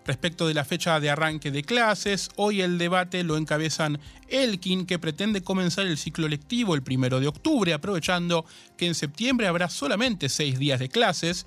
Respecto 0.06 0.46
de 0.46 0.54
la 0.54 0.64
fecha 0.64 1.00
de 1.00 1.10
arranque 1.10 1.50
de 1.50 1.64
clases, 1.64 2.28
hoy 2.36 2.60
el 2.60 2.78
debate 2.78 3.24
lo 3.24 3.36
encabezan 3.36 3.98
Elkin, 4.28 4.86
que 4.86 5.00
pretende 5.00 5.42
comenzar 5.42 5.86
el 5.86 5.98
ciclo 5.98 6.28
lectivo 6.28 6.76
el 6.76 6.84
primero 6.84 7.18
de 7.18 7.26
octubre, 7.26 7.72
aprovechando 7.72 8.46
que 8.76 8.86
en 8.86 8.94
septiembre 8.94 9.48
habrá 9.48 9.68
solamente 9.68 10.28
seis 10.28 10.56
días 10.56 10.78
de 10.78 10.88
clases, 10.88 11.46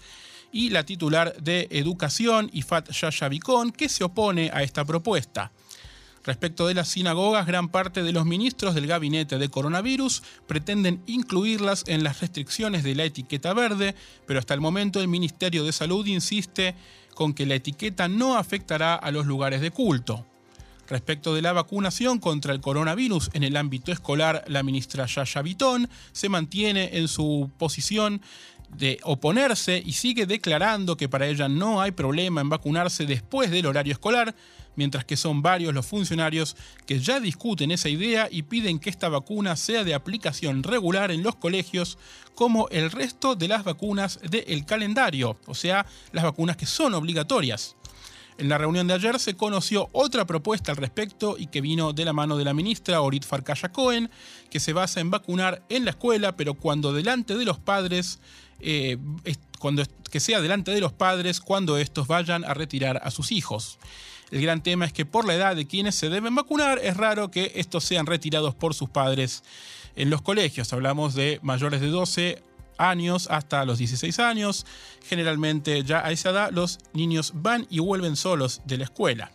y 0.52 0.70
la 0.70 0.86
titular 0.86 1.34
de 1.42 1.70
Educación, 1.72 2.50
Ifat 2.52 2.92
Yashabikon, 2.92 3.72
que 3.72 3.88
se 3.88 4.04
opone 4.04 4.52
a 4.54 4.64
esta 4.64 4.84
propuesta. 4.84 5.54
Respecto 6.24 6.68
de 6.68 6.74
las 6.74 6.88
sinagogas, 6.88 7.46
gran 7.46 7.68
parte 7.68 8.02
de 8.02 8.14
los 8.14 8.26
ministros 8.26 8.76
del 8.76 8.88
gabinete 8.88 9.38
de 9.38 9.50
coronavirus 9.50 10.24
pretenden 10.48 11.04
incluirlas 11.06 11.84
en 11.88 12.04
las 12.04 12.22
restricciones 12.22 12.84
de 12.84 12.96
la 12.96 13.04
etiqueta 13.04 13.54
verde, 13.54 13.94
pero 14.26 14.40
hasta 14.40 14.54
el 14.54 14.62
momento 14.62 15.02
el 15.02 15.10
Ministerio 15.10 15.66
de 15.66 15.74
Salud 15.74 16.06
insiste 16.06 16.76
con 17.14 17.34
que 17.34 17.46
la 17.46 17.56
etiqueta 17.56 18.08
no 18.08 18.38
afectará 18.38 18.96
a 18.96 19.12
los 19.12 19.26
lugares 19.26 19.60
de 19.60 19.72
culto. 19.72 20.26
Respecto 20.88 21.34
de 21.34 21.42
la 21.42 21.54
vacunación 21.54 22.20
contra 22.20 22.54
el 22.54 22.62
coronavirus 22.62 23.30
en 23.34 23.44
el 23.44 23.58
ámbito 23.58 23.92
escolar, 23.92 24.44
la 24.48 24.64
ministra 24.64 25.06
Yaya 25.06 25.42
Vitón 25.42 25.90
se 26.12 26.30
mantiene 26.30 26.98
en 26.98 27.08
su 27.08 27.52
posición 27.58 28.22
de 28.78 29.00
oponerse 29.04 29.82
y 29.86 29.94
sigue 29.94 30.26
declarando 30.26 30.98
que 30.98 31.10
para 31.10 31.28
ella 31.28 31.48
no 31.48 31.82
hay 31.82 31.92
problema 31.92 32.42
en 32.42 32.50
vacunarse 32.50 33.06
después 33.06 33.52
del 33.52 33.66
horario 33.66 33.94
escolar, 33.94 34.36
mientras 34.76 35.06
que 35.06 35.18
son 35.18 35.42
varios 35.42 35.74
los 35.74 35.86
funcionarios 35.86 36.56
que 36.86 37.00
ya 37.00 37.20
discuten 37.20 37.72
esa 37.72 37.90
idea 37.90 38.28
y 38.32 38.44
piden 38.44 38.80
que 38.80 38.90
esta 38.90 39.10
vacuna 39.10 39.56
sea 39.56 39.84
de 39.84 39.94
aplicación 39.94 40.64
regular 40.64 41.12
en 41.12 41.24
los 41.24 41.36
colegios 41.36 41.98
como 42.36 42.68
el 42.70 42.92
resto 42.92 43.36
de 43.36 43.48
las 43.48 43.64
vacunas 43.64 44.20
del 44.30 44.66
calendario, 44.66 45.38
o 45.46 45.54
sea, 45.54 45.86
las 46.12 46.24
vacunas 46.24 46.58
que 46.58 46.66
son 46.66 46.94
obligatorias. 46.94 47.76
En 48.40 48.50
la 48.50 48.58
reunión 48.58 48.88
de 48.88 48.96
ayer 48.96 49.20
se 49.20 49.36
conoció 49.36 49.90
otra 49.92 50.26
propuesta 50.26 50.72
al 50.72 50.78
respecto 50.78 51.36
y 51.38 51.48
que 51.48 51.62
vino 51.62 51.94
de 51.94 52.04
la 52.04 52.14
mano 52.14 52.36
de 52.36 52.44
la 52.44 52.56
ministra 52.56 53.02
Orit 53.02 53.24
Farkaya 53.26 53.72
Cohen, 53.72 54.10
que 54.50 54.60
se 54.60 54.74
basa 54.74 55.02
en 55.02 55.12
vacunar 55.12 55.64
en 55.70 55.86
la 55.86 55.92
escuela, 55.92 56.36
pero 56.36 56.56
cuando 56.56 56.94
delante 56.94 57.36
de 57.36 57.46
los 57.46 57.60
padres, 57.60 58.20
eh, 58.64 58.98
cuando, 59.60 59.84
que 60.10 60.20
sea 60.20 60.42
delante 60.42 60.72
de 60.72 60.82
los 60.82 60.94
padres 60.94 61.40
cuando 61.40 61.78
estos 61.78 62.08
vayan 62.08 62.44
a 62.46 62.54
retirar 62.54 63.02
a 63.04 63.12
sus 63.12 63.32
hijos. 63.32 63.80
El 64.32 64.42
gran 64.42 64.64
tema 64.64 64.86
es 64.86 64.94
que 64.94 65.06
por 65.06 65.26
la 65.26 65.36
edad 65.36 65.56
de 65.56 65.68
quienes 65.68 65.96
se 65.96 66.10
deben 66.10 66.34
vacunar 66.34 66.80
es 66.80 66.98
raro 66.98 67.30
que 67.30 67.52
estos 67.56 67.84
sean 67.84 68.06
retirados 68.06 68.56
por 68.56 68.74
sus 68.74 68.90
padres 68.90 69.44
en 69.96 70.10
los 70.10 70.22
colegios. 70.22 70.74
Hablamos 70.74 71.14
de 71.14 71.40
mayores 71.44 71.82
de 71.82 71.88
12 71.88 72.42
años 72.78 73.28
hasta 73.30 73.66
los 73.66 73.78
16 73.78 74.20
años. 74.20 74.66
Generalmente 75.08 75.84
ya 75.84 76.06
a 76.06 76.12
esa 76.12 76.32
edad 76.32 76.52
los 76.52 76.80
niños 76.94 77.34
van 77.36 77.68
y 77.70 77.80
vuelven 77.80 78.16
solos 78.16 78.62
de 78.66 78.78
la 78.78 78.86
escuela. 78.86 79.32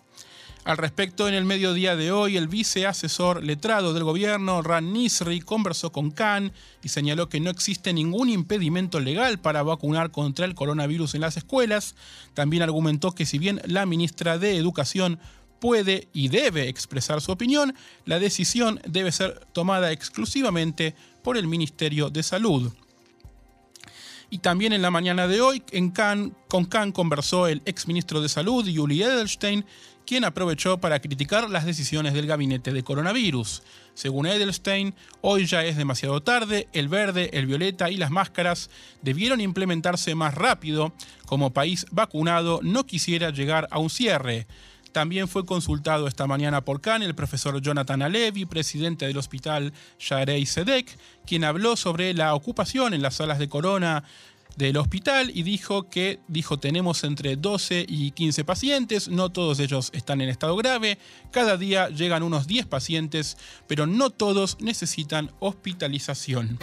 Al 0.69 0.77
respecto, 0.77 1.27
en 1.27 1.33
el 1.33 1.47
mediodía 1.47 1.97
de 1.97 2.13
hoy, 2.13 2.37
el 2.37 2.47
viceasesor 2.47 3.43
letrado 3.43 3.95
del 3.95 4.05
gobierno, 4.05 4.61
Ran 4.61 4.93
Nisri, 4.93 5.41
conversó 5.41 5.93
con 5.93 6.11
Khan 6.11 6.53
y 6.83 6.91
señaló 6.91 7.31
que 7.31 7.41
no 7.41 7.49
existe 7.49 7.95
ningún 7.95 8.29
impedimento 8.29 9.01
legal 9.01 9.39
para 9.39 9.63
vacunar 9.63 10.11
contra 10.11 10.45
el 10.45 10.55
coronavirus 10.55 11.15
en 11.15 11.23
las 11.23 11.39
escuelas. 11.39 11.95
También 12.35 12.63
argumentó 12.63 13.13
que 13.13 13.25
si 13.25 13.39
bien 13.39 13.63
la 13.65 13.87
ministra 13.87 14.37
de 14.37 14.59
Educación 14.59 15.19
puede 15.59 16.09
y 16.13 16.29
debe 16.29 16.69
expresar 16.69 17.23
su 17.23 17.33
opinión, 17.33 17.75
la 18.05 18.19
decisión 18.19 18.79
debe 18.87 19.11
ser 19.11 19.47
tomada 19.55 19.91
exclusivamente 19.91 20.95
por 21.25 21.39
el 21.39 21.47
Ministerio 21.47 22.11
de 22.11 22.23
Salud. 22.23 22.75
Y 24.31 24.39
también 24.41 24.75
en 24.75 24.83
la 24.83 24.91
mañana 24.91 25.27
de 25.27 25.41
hoy, 25.41 25.63
en 25.71 25.95
con 26.49 26.67
Khan 26.67 26.93
conversó 26.93 27.47
el 27.47 27.63
exministro 27.65 28.21
de 28.21 28.29
Salud, 28.29 28.67
Yuli 28.67 29.03
Edelstein, 29.03 29.65
quien 30.09 30.25
aprovechó 30.25 30.79
para 30.79 31.01
criticar 31.01 31.51
las 31.51 31.67
decisiones 31.67 32.15
del 32.15 32.27
gabinete 32.27 32.73
de 32.73 32.83
coronavirus. 32.83 33.63
Según 33.93 34.25
Edelstein, 34.25 34.95
hoy 35.21 35.45
ya 35.45 35.67
es 35.67 35.77
demasiado 35.77 36.23
tarde, 36.23 36.67
el 36.73 36.89
verde, 36.89 37.29
el 37.35 37.45
violeta 37.45 37.91
y 37.91 37.99
las 37.99 38.11
máscaras 38.11 38.71
debieron 39.03 39.43
implementarse 39.43 40.15
más 40.15 40.35
rápido. 40.35 40.95
Como 41.27 41.53
país 41.53 41.85
vacunado 41.91 42.61
no 42.63 42.87
quisiera 42.87 43.29
llegar 43.29 43.69
a 43.71 43.81
un 43.81 43.91
cierre. 43.91 44.47
También 44.93 45.29
fue 45.29 45.45
consultado 45.45 46.09
esta 46.09 46.27
mañana 46.27 46.63
por 46.63 46.81
Khan 46.81 47.03
el 47.03 47.15
profesor 47.15 47.61
Jonathan 47.61 48.01
Alevi, 48.01 48.47
presidente 48.47 49.07
del 49.07 49.19
hospital 49.19 49.75
Sharei 49.99 50.47
Sedek, 50.47 50.99
quien 51.27 51.45
habló 51.45 51.77
sobre 51.77 52.15
la 52.15 52.35
ocupación 52.35 52.95
en 52.95 53.03
las 53.03 53.17
salas 53.17 53.39
de 53.39 53.51
corona 53.51 54.05
del 54.59 54.77
hospital 54.77 55.31
y 55.33 55.45
dijo 55.45 55.89
que 55.89 56.19
dijo 56.27 56.59
tenemos 56.59 57.05
entre 57.05 57.37
12 57.37 57.87
y 57.89 58.11
15 58.11 58.45
pacientes, 58.45 59.09
no 59.09 59.31
todos 59.31 59.61
ellos 59.61 59.91
están 59.95 60.21
en 60.21 60.29
estado 60.29 60.57
grave, 60.57 60.99
cada 61.31 61.57
día 61.57 61.89
llegan 61.89 62.25
unos 62.25 62.49
10 62.49 62.67
pacientes, 62.67 63.39
pero 63.69 63.87
no 63.87 64.11
todos 64.11 64.61
necesitan 64.61 65.31
hospitalización. 65.39 66.59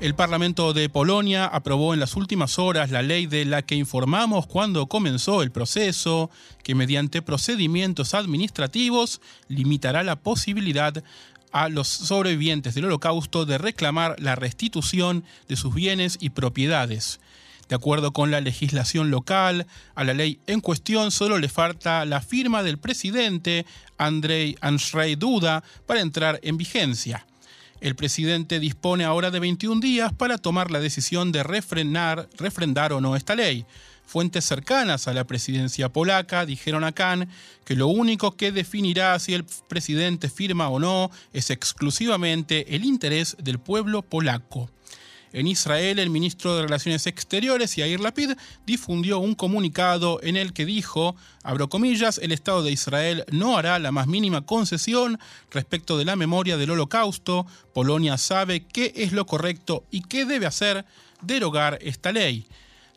El 0.00 0.14
Parlamento 0.14 0.72
de 0.72 0.88
Polonia 0.88 1.44
aprobó 1.44 1.92
en 1.92 2.00
las 2.00 2.16
últimas 2.16 2.58
horas 2.58 2.90
la 2.90 3.02
ley 3.02 3.26
de 3.26 3.44
la 3.44 3.60
que 3.60 3.74
informamos 3.74 4.46
cuando 4.46 4.86
comenzó 4.86 5.42
el 5.42 5.52
proceso, 5.52 6.30
que 6.64 6.74
mediante 6.74 7.20
procedimientos 7.20 8.14
administrativos 8.14 9.20
limitará 9.46 10.02
la 10.02 10.16
posibilidad 10.16 11.04
a 11.52 11.68
los 11.68 11.88
sobrevivientes 11.88 12.74
del 12.74 12.86
holocausto 12.86 13.46
de 13.46 13.58
reclamar 13.58 14.16
la 14.18 14.34
restitución 14.36 15.24
de 15.48 15.56
sus 15.56 15.74
bienes 15.74 16.18
y 16.20 16.30
propiedades. 16.30 17.20
De 17.68 17.76
acuerdo 17.76 18.12
con 18.12 18.32
la 18.32 18.40
legislación 18.40 19.12
local, 19.12 19.66
a 19.94 20.02
la 20.02 20.12
ley 20.12 20.40
en 20.48 20.60
cuestión 20.60 21.12
solo 21.12 21.38
le 21.38 21.48
falta 21.48 22.04
la 22.04 22.20
firma 22.20 22.64
del 22.64 22.78
presidente 22.78 23.64
Andrei 23.96 24.56
Andrzej 24.60 25.16
Duda 25.16 25.62
para 25.86 26.00
entrar 26.00 26.40
en 26.42 26.56
vigencia. 26.56 27.26
El 27.80 27.94
presidente 27.94 28.60
dispone 28.60 29.04
ahora 29.04 29.30
de 29.30 29.38
21 29.38 29.80
días 29.80 30.12
para 30.12 30.36
tomar 30.36 30.70
la 30.70 30.80
decisión 30.80 31.30
de 31.30 31.44
refrenar, 31.44 32.28
refrendar 32.36 32.92
o 32.92 33.00
no 33.00 33.14
esta 33.14 33.36
ley. 33.36 33.64
Fuentes 34.10 34.44
cercanas 34.44 35.06
a 35.06 35.14
la 35.14 35.22
presidencia 35.22 35.88
polaca 35.88 36.44
dijeron 36.44 36.82
a 36.82 36.90
Khan 36.90 37.28
que 37.64 37.76
lo 37.76 37.86
único 37.86 38.36
que 38.36 38.50
definirá 38.50 39.16
si 39.20 39.34
el 39.34 39.44
presidente 39.68 40.28
firma 40.28 40.68
o 40.68 40.80
no 40.80 41.12
es 41.32 41.50
exclusivamente 41.50 42.74
el 42.74 42.84
interés 42.84 43.36
del 43.38 43.60
pueblo 43.60 44.02
polaco. 44.02 44.68
En 45.32 45.46
Israel, 45.46 46.00
el 46.00 46.10
ministro 46.10 46.56
de 46.56 46.62
Relaciones 46.62 47.06
Exteriores, 47.06 47.76
Yair 47.76 48.00
Lapid, 48.00 48.32
difundió 48.66 49.20
un 49.20 49.36
comunicado 49.36 50.18
en 50.24 50.36
el 50.36 50.52
que 50.54 50.66
dijo, 50.66 51.14
abro 51.44 51.68
comillas, 51.68 52.18
el 52.18 52.32
Estado 52.32 52.64
de 52.64 52.72
Israel 52.72 53.24
no 53.30 53.56
hará 53.56 53.78
la 53.78 53.92
más 53.92 54.08
mínima 54.08 54.44
concesión 54.44 55.20
respecto 55.52 55.96
de 55.98 56.04
la 56.04 56.16
memoria 56.16 56.56
del 56.56 56.70
holocausto. 56.70 57.46
Polonia 57.72 58.18
sabe 58.18 58.64
qué 58.64 58.92
es 58.96 59.12
lo 59.12 59.24
correcto 59.24 59.84
y 59.92 60.02
qué 60.02 60.24
debe 60.24 60.46
hacer 60.46 60.84
derogar 61.22 61.78
esta 61.80 62.10
ley. 62.10 62.48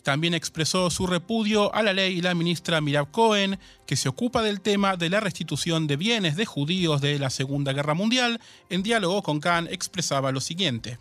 También 0.02 0.34
expresó 0.34 0.90
su 0.90 1.06
repudio 1.06 1.74
a 1.74 1.82
la 1.82 1.92
ley 1.92 2.20
la 2.20 2.34
ministra 2.34 2.80
Mirav 2.80 3.10
Cohen, 3.10 3.58
que 3.86 3.96
se 3.96 4.08
ocupa 4.08 4.42
del 4.42 4.60
tema 4.60 4.96
de 4.96 5.10
la 5.10 5.20
restitución 5.20 5.86
de 5.86 5.96
bienes 5.96 6.36
de 6.36 6.46
judíos 6.46 7.00
de 7.00 7.18
la 7.18 7.30
Segunda 7.30 7.72
Guerra 7.72 7.94
Mundial. 7.94 8.40
En 8.70 8.82
diálogo 8.82 9.22
con 9.22 9.40
Khan 9.40 9.68
expresaba 9.70 10.32
lo 10.32 10.40
siguiente. 10.40 10.98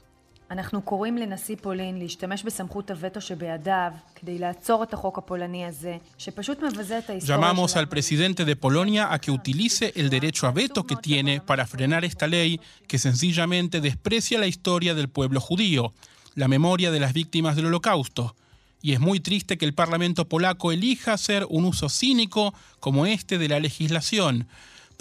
אנחנו 0.52 0.82
קוראים 0.82 1.18
לנשיא 1.18 1.56
פולין 1.62 2.00
להשתמש 2.00 2.44
בסמכות 2.44 2.92
הווטו 2.92 3.22
שבידיו 3.22 3.92
כדי 4.16 4.40
לעצור 4.40 4.84
את 4.84 4.94
החוק 4.94 5.18
הפולני 5.18 5.66
הזה, 5.66 5.98
שפשוט 6.18 6.64
מבזה 6.64 6.98
את 6.98 7.10
ההיסטוריה 7.10 7.38
Llamamos 7.38 7.76
al 7.76 7.90
presidente 7.90 8.46
de 8.46 8.56
Polonia 8.56 9.14
a 9.14 9.20
que 9.20 9.32
utilice 9.32 9.92
el 9.96 10.10
derecho 10.10 10.48
a 10.48 10.52
veto 10.52 10.86
que 10.86 10.96
tiene 10.96 11.42
para 11.42 11.68
frenar 11.68 12.06
esta 12.06 12.28
ley 12.28 12.62
que 12.88 12.98
sencillamente 12.98 13.82
desprecia 13.82 14.40
la 14.40 14.48
historia 14.48 14.94
del 14.94 15.10
pueblo 15.10 15.42
judío, 15.42 15.94
la 16.36 16.48
memoria 16.48 16.92
de 16.92 17.02
las 17.02 17.14
víctimas 17.14 17.56
del 17.58 17.66
holocausto. 17.66 18.36
Y 18.83 18.93
es 18.93 19.01
muy 19.01 19.21
triste 19.21 19.57
que 19.57 19.65
el 19.65 19.75
Parlamento 19.75 20.29
polaco 20.29 20.73
elija 20.73 21.15
hacer 21.15 21.47
un 21.49 21.65
uso 21.65 21.89
cínico 21.89 22.53
como 22.81 23.07
este 23.07 23.39
de 23.39 23.49
la 23.49 23.61
legislación, 23.61 24.49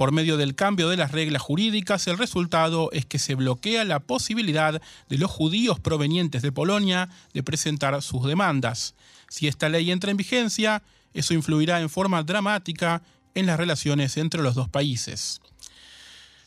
por 0.02 0.12
medio 0.12 0.36
del 0.36 0.56
cambio 0.56 0.90
de 0.90 0.98
las 0.98 1.12
reglas 1.12 1.44
jurídicas, 1.44 2.08
el 2.08 2.18
resultado 2.18 2.90
es 2.92 3.06
que 3.06 3.20
se 3.20 3.36
bloquea 3.36 3.86
la 3.86 4.00
posibilidad 4.00 4.82
de 5.10 5.18
los 5.20 5.30
judíos 5.30 5.80
provenientes 5.80 6.42
de 6.42 6.52
Polonia 6.52 7.08
de 7.36 7.44
presentar 7.44 8.02
sus 8.02 8.26
demandas. 8.26 8.96
Si 9.30 9.48
esta 9.48 9.70
ley 9.70 9.92
entra 9.92 10.10
en 10.10 10.18
vigencia, 10.18 10.82
eso 11.14 11.36
influirá 11.36 11.82
en 11.82 11.90
forma 11.90 12.24
dramática 12.24 13.04
en 13.36 13.46
las 13.46 13.58
relaciones 13.58 14.18
entre 14.18 14.42
los 14.42 14.56
dos 14.56 14.70
países. 14.70 15.40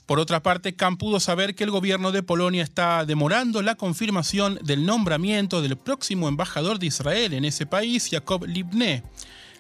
Por 0.07 0.21
otra 0.21 0.43
parte, 0.43 0.77
Khan 0.77 0.99
pudo 0.99 1.19
saber 1.19 1.55
que 1.55 1.65
el 1.65 1.71
gobierno 1.71 2.13
de 2.13 2.23
Polonia 2.23 2.63
está 2.63 3.07
demorando 3.07 3.63
la 3.63 3.75
confirmación 3.75 4.59
del 4.63 4.85
nombramiento 4.85 5.63
del 5.63 5.77
próximo 5.79 6.29
embajador 6.29 6.79
de 6.79 6.87
Israel 6.87 7.33
en 7.33 7.47
ese 7.47 7.65
país, 7.65 8.09
Jacob 8.11 8.45
Libne. 8.45 9.03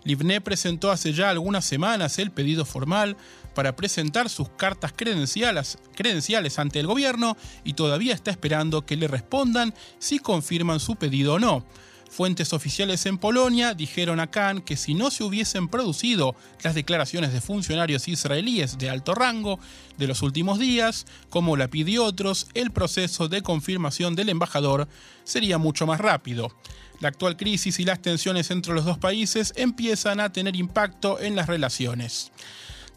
Livné 0.05 0.43
presentó 0.43 0.91
hace 0.91 1.15
ya 1.15 1.31
algunas 1.31 1.65
semanas 1.65 2.19
el 2.19 2.31
pedido 2.31 2.67
formal 2.67 3.17
para 3.55 3.75
presentar 3.75 4.29
sus 4.29 4.51
cartas 4.51 4.93
credenciales, 4.95 5.79
credenciales 5.95 6.59
ante 6.59 6.79
el 6.79 6.87
gobierno 6.87 7.39
y 7.65 7.73
todavía 7.73 8.13
está 8.13 8.31
esperando 8.31 8.85
que 8.85 8.97
le 8.97 9.09
respondan 9.09 9.73
si 9.99 10.19
confirman 10.19 10.79
su 10.79 10.97
pedido 10.97 11.35
o 11.35 11.39
no. 11.39 11.65
Fuentes 12.14 12.52
oficiales 12.52 13.06
en 13.06 13.18
Polonia 13.18 13.75
dijeron 13.75 14.21
a 14.21 14.30
Khan 14.30 14.61
que 14.61 14.76
si 14.76 14.94
no 14.94 15.11
se 15.11 15.25
hubiesen 15.25 15.66
producido 15.66 16.37
las 16.62 16.77
declaraciones 16.77 17.33
de 17.33 17.40
funcionarios 17.40 18.07
israelíes 18.07 18.79
de 18.79 18.88
alto 18.88 19.16
rango 19.16 19.59
de 19.98 20.07
los 20.07 20.22
últimos 20.22 20.61
días, 20.61 21.07
como 21.29 21.57
la 21.57 21.66
pidió 21.66 22.05
otros, 22.05 22.46
el 22.55 22.70
proceso 22.70 23.27
de 23.27 23.42
confirmación 23.42 24.14
del 24.14 24.29
embajador 24.29 24.87
sería 25.24 25.59
mucho 25.59 25.88
más 25.88 26.00
rápido. 26.00 26.57
La 27.00 27.09
actual 27.09 27.37
crisis 27.37 27.81
y 27.81 27.85
las 27.85 28.00
tensiones 28.00 28.53
entre 28.53 28.74
los 28.74 28.85
dos 28.85 28.98
países 28.98 29.53
empiezan 29.57 30.20
a 30.20 30.31
tener 30.31 30.55
impacto 30.55 31.18
en 31.18 31.35
las 31.35 31.48
relaciones. 31.48 32.31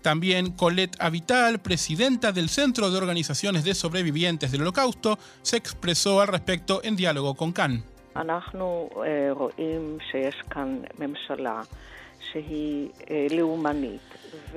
También 0.04 0.52
Colette 0.52 0.96
Avital, 1.00 1.60
presidenta 1.60 2.34
del 2.34 2.50
Centro 2.50 2.92
de 2.92 3.00
Organizaciones 3.00 3.64
de 3.64 3.74
Sobrevivientes 3.74 4.52
del 4.52 4.62
Holocausto, 4.62 5.18
se 5.42 5.58
expresó 5.58 6.22
al 6.22 6.28
respecto 6.28 6.82
en 6.84 6.96
diálogo 6.96 7.34
con 7.34 7.52
Khan. 7.52 7.84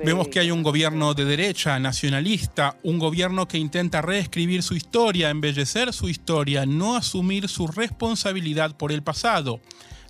Vemos 0.03 0.27
que 0.27 0.39
hay 0.39 0.51
un 0.51 0.63
gobierno 0.63 1.13
de 1.13 1.25
derecha, 1.25 1.79
nacionalista, 1.79 2.75
un 2.83 2.97
gobierno 2.97 3.47
que 3.47 3.57
intenta 3.57 4.01
reescribir 4.01 4.63
su 4.63 4.73
historia, 4.75 5.29
embellecer 5.29 5.93
su 5.93 6.09
historia, 6.09 6.65
no 6.65 6.95
asumir 6.95 7.47
su 7.47 7.67
responsabilidad 7.67 8.75
por 8.75 8.91
el 8.91 9.03
pasado. 9.03 9.59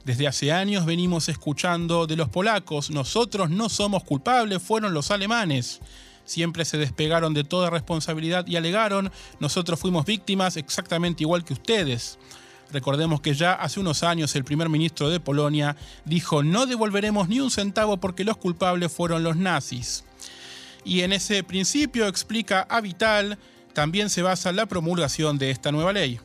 Desde 0.05 0.27
hace 0.27 0.51
años 0.51 0.85
venimos 0.85 1.29
escuchando 1.29 2.07
de 2.07 2.15
los 2.15 2.29
polacos, 2.29 2.89
nosotros 2.89 3.49
no 3.49 3.69
somos 3.69 4.03
culpables, 4.03 4.61
fueron 4.61 4.93
los 4.93 5.11
alemanes. 5.11 5.79
Siempre 6.25 6.65
se 6.65 6.77
despegaron 6.77 7.33
de 7.33 7.43
toda 7.43 7.69
responsabilidad 7.69 8.47
y 8.47 8.55
alegaron, 8.55 9.11
nosotros 9.39 9.79
fuimos 9.79 10.05
víctimas 10.05 10.57
exactamente 10.57 11.23
igual 11.23 11.43
que 11.43 11.53
ustedes. 11.53 12.17
Recordemos 12.71 13.21
que 13.21 13.33
ya 13.33 13.53
hace 13.53 13.79
unos 13.79 14.03
años 14.03 14.35
el 14.35 14.43
primer 14.43 14.69
ministro 14.69 15.09
de 15.09 15.19
Polonia 15.19 15.75
dijo 16.05 16.43
no 16.43 16.65
devolveremos 16.65 17.27
ni 17.27 17.39
un 17.39 17.51
centavo 17.51 17.97
porque 17.97 18.23
los 18.23 18.37
culpables 18.37 18.91
fueron 18.91 19.23
los 19.23 19.35
nazis. 19.35 20.05
Y 20.83 21.01
en 21.01 21.13
ese 21.13 21.43
principio, 21.43 22.07
explica 22.07 22.61
a 22.61 22.81
Vital, 22.81 23.37
también 23.73 24.09
se 24.09 24.21
basa 24.21 24.51
la 24.51 24.65
promulgación 24.65 25.37
de 25.37 25.51
esta 25.51 25.71
nueva 25.71 25.93
ley. 25.93 26.19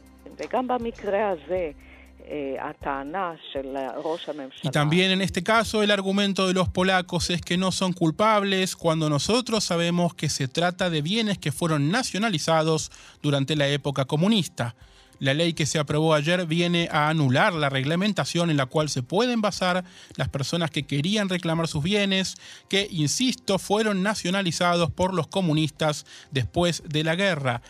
Y 4.63 4.71
también 4.71 5.11
en 5.13 5.23
este 5.23 5.43
caso 5.45 5.83
el 5.83 5.91
argumento 5.91 6.49
de 6.49 6.55
los 6.55 6.69
polacos 6.69 7.31
es 7.31 7.41
que 7.41 7.57
no 7.57 7.71
son 7.71 7.93
culpables 7.93 8.75
cuando 8.75 9.09
nosotros 9.09 9.63
sabemos 9.63 10.15
que 10.15 10.29
se 10.29 10.49
trata 10.49 10.91
de 10.91 11.03
bienes 11.03 11.39
que 11.39 11.53
fueron 11.53 11.91
nacionalizados 11.91 12.91
durante 13.23 13.55
la 13.55 13.69
época 13.69 14.07
comunista. 14.07 14.75
La 15.19 15.35
ley 15.35 15.55
que 15.55 15.67
se 15.67 15.79
aprobó 15.79 16.15
ayer 16.15 16.47
viene 16.47 16.89
a 16.93 17.09
anular 17.09 17.55
la 17.55 17.71
reglamentación 17.71 18.51
en 18.51 18.57
la 18.57 18.67
cual 18.67 18.91
se 18.91 19.03
pueden 19.03 19.41
basar 19.41 19.85
las 20.17 20.29
personas 20.29 20.71
que 20.71 20.83
querían 20.83 21.29
reclamar 21.29 21.69
sus 21.69 21.83
bienes, 21.83 22.37
que, 22.69 22.87
insisto, 22.91 23.59
fueron 23.59 24.03
nacionalizados 24.03 24.91
por 24.91 25.15
los 25.15 25.27
comunistas 25.27 26.05
después 26.31 26.83
de 26.87 27.05
la 27.05 27.17
guerra. 27.17 27.63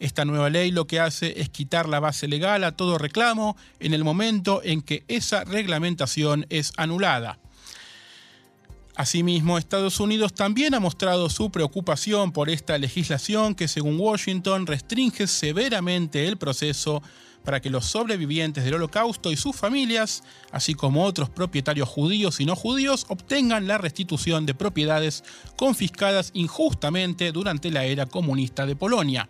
Esta 0.00 0.24
nueva 0.24 0.50
ley 0.50 0.70
lo 0.70 0.86
que 0.86 1.00
hace 1.00 1.40
es 1.40 1.48
quitar 1.50 1.88
la 1.88 2.00
base 2.00 2.26
legal 2.26 2.64
a 2.64 2.72
todo 2.72 2.98
reclamo 2.98 3.56
en 3.80 3.94
el 3.94 4.02
momento 4.02 4.60
en 4.64 4.82
que 4.82 5.04
esa 5.08 5.44
reglamentación 5.44 6.46
es 6.48 6.72
anulada. 6.76 7.38
Asimismo, 8.96 9.58
Estados 9.58 9.98
Unidos 9.98 10.34
también 10.34 10.72
ha 10.74 10.80
mostrado 10.80 11.28
su 11.28 11.50
preocupación 11.50 12.30
por 12.30 12.48
esta 12.48 12.78
legislación 12.78 13.56
que, 13.56 13.66
según 13.66 13.98
Washington, 13.98 14.68
restringe 14.68 15.26
severamente 15.26 16.28
el 16.28 16.36
proceso 16.36 17.02
para 17.44 17.60
que 17.60 17.70
los 17.70 17.86
sobrevivientes 17.86 18.64
del 18.64 18.74
holocausto 18.74 19.32
y 19.32 19.36
sus 19.36 19.56
familias, 19.56 20.22
así 20.52 20.74
como 20.74 21.04
otros 21.04 21.28
propietarios 21.28 21.88
judíos 21.88 22.40
y 22.40 22.46
no 22.46 22.54
judíos, 22.54 23.04
obtengan 23.08 23.66
la 23.66 23.78
restitución 23.78 24.46
de 24.46 24.54
propiedades 24.54 25.24
confiscadas 25.56 26.30
injustamente 26.32 27.32
durante 27.32 27.72
la 27.72 27.84
era 27.84 28.06
comunista 28.06 28.64
de 28.64 28.76
Polonia. 28.76 29.28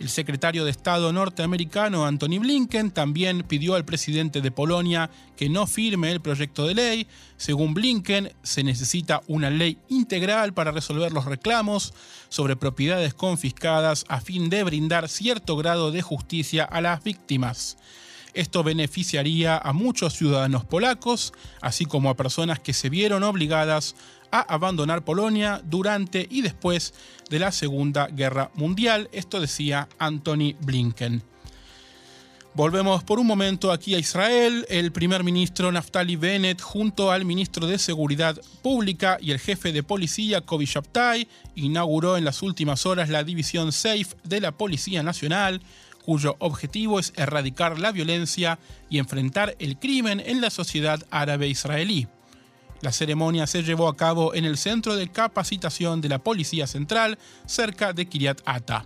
El 0.00 0.08
secretario 0.08 0.64
de 0.64 0.72
Estado 0.72 1.12
norteamericano 1.12 2.04
Anthony 2.04 2.40
Blinken 2.40 2.90
también 2.90 3.44
pidió 3.44 3.76
al 3.76 3.84
presidente 3.84 4.40
de 4.40 4.50
Polonia 4.50 5.08
que 5.36 5.48
no 5.48 5.68
firme 5.68 6.10
el 6.10 6.20
proyecto 6.20 6.66
de 6.66 6.74
ley. 6.74 7.06
Según 7.36 7.74
Blinken, 7.74 8.32
se 8.42 8.64
necesita 8.64 9.22
una 9.28 9.50
ley 9.50 9.78
integral 9.88 10.52
para 10.52 10.72
resolver 10.72 11.12
los 11.12 11.26
reclamos 11.26 11.94
sobre 12.28 12.56
propiedades 12.56 13.14
confiscadas 13.14 14.04
a 14.08 14.20
fin 14.20 14.50
de 14.50 14.64
brindar 14.64 15.08
cierto 15.08 15.56
grado 15.56 15.92
de 15.92 16.02
justicia 16.02 16.64
a 16.64 16.80
las 16.80 17.04
víctimas. 17.04 17.76
Esto 18.34 18.64
beneficiaría 18.64 19.56
a 19.56 19.72
muchos 19.72 20.14
ciudadanos 20.14 20.64
polacos, 20.64 21.32
así 21.60 21.84
como 21.84 22.10
a 22.10 22.16
personas 22.16 22.58
que 22.58 22.72
se 22.72 22.90
vieron 22.90 23.22
obligadas 23.22 23.94
a 24.34 24.40
abandonar 24.40 25.04
Polonia 25.04 25.62
durante 25.64 26.26
y 26.28 26.42
después 26.42 26.92
de 27.30 27.38
la 27.38 27.52
Segunda 27.52 28.08
Guerra 28.08 28.50
Mundial. 28.54 29.08
Esto 29.12 29.40
decía 29.40 29.88
Anthony 30.00 30.56
Blinken. 30.60 31.22
Volvemos 32.54 33.04
por 33.04 33.20
un 33.20 33.28
momento 33.28 33.70
aquí 33.70 33.94
a 33.94 33.98
Israel. 33.98 34.66
El 34.68 34.90
primer 34.90 35.22
ministro 35.22 35.70
Naftali 35.70 36.16
Bennett, 36.16 36.60
junto 36.60 37.12
al 37.12 37.24
ministro 37.24 37.68
de 37.68 37.78
Seguridad 37.78 38.40
Pública 38.60 39.18
y 39.20 39.30
el 39.30 39.38
jefe 39.38 39.72
de 39.72 39.84
policía 39.84 40.40
Kobi 40.40 40.64
Shabtai, 40.64 41.28
inauguró 41.54 42.16
en 42.16 42.24
las 42.24 42.42
últimas 42.42 42.86
horas 42.86 43.10
la 43.10 43.22
división 43.22 43.70
SAFE 43.70 44.16
de 44.24 44.40
la 44.40 44.50
Policía 44.50 45.04
Nacional, 45.04 45.62
cuyo 46.04 46.34
objetivo 46.40 46.98
es 46.98 47.12
erradicar 47.16 47.78
la 47.78 47.92
violencia 47.92 48.58
y 48.90 48.98
enfrentar 48.98 49.54
el 49.60 49.78
crimen 49.78 50.20
en 50.24 50.40
la 50.40 50.50
sociedad 50.50 51.04
árabe 51.10 51.46
israelí. 51.46 52.08
La 52.84 52.92
ceremonia 52.92 53.46
se 53.46 53.62
llevó 53.62 53.88
a 53.88 53.96
cabo 53.96 54.34
en 54.34 54.44
el 54.44 54.58
centro 54.58 54.94
de 54.94 55.08
capacitación 55.08 56.02
de 56.02 56.10
la 56.10 56.18
Policía 56.18 56.66
Central, 56.66 57.18
cerca 57.46 57.94
de 57.94 58.04
Kiryat 58.04 58.42
Ata. 58.44 58.84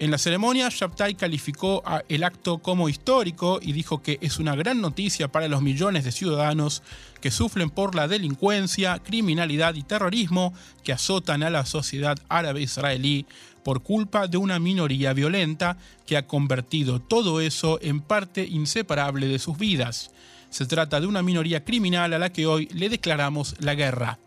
En 0.00 0.10
la 0.10 0.18
ceremonia, 0.18 0.68
Shabtai 0.68 1.14
calificó 1.14 1.84
el 2.08 2.24
acto 2.24 2.58
como 2.58 2.88
histórico 2.88 3.60
y 3.62 3.70
dijo 3.70 4.02
que 4.02 4.18
es 4.22 4.40
una 4.40 4.56
gran 4.56 4.80
noticia 4.80 5.28
para 5.28 5.46
los 5.46 5.62
millones 5.62 6.02
de 6.02 6.10
ciudadanos 6.10 6.82
que 7.20 7.30
sufren 7.30 7.70
por 7.70 7.94
la 7.94 8.08
delincuencia, 8.08 8.98
criminalidad 8.98 9.76
y 9.76 9.84
terrorismo 9.84 10.52
que 10.82 10.92
azotan 10.92 11.44
a 11.44 11.50
la 11.50 11.64
sociedad 11.64 12.18
árabe 12.28 12.62
israelí 12.62 13.24
por 13.66 13.82
culpa 13.82 14.28
de 14.28 14.36
una 14.36 14.60
minoría 14.60 15.12
violenta 15.12 15.76
que 16.06 16.16
ha 16.16 16.28
convertido 16.28 17.00
todo 17.00 17.40
eso 17.40 17.80
en 17.82 18.00
parte 18.00 18.46
inseparable 18.46 19.26
de 19.26 19.40
sus 19.40 19.58
vidas. 19.58 20.12
Se 20.50 20.66
trata 20.66 21.00
de 21.00 21.08
una 21.08 21.20
minoría 21.20 21.64
criminal 21.64 22.12
a 22.12 22.20
la 22.20 22.32
que 22.32 22.46
hoy 22.46 22.68
le 22.72 22.88
declaramos 22.88 23.56
la 23.58 23.74
guerra. 23.74 24.20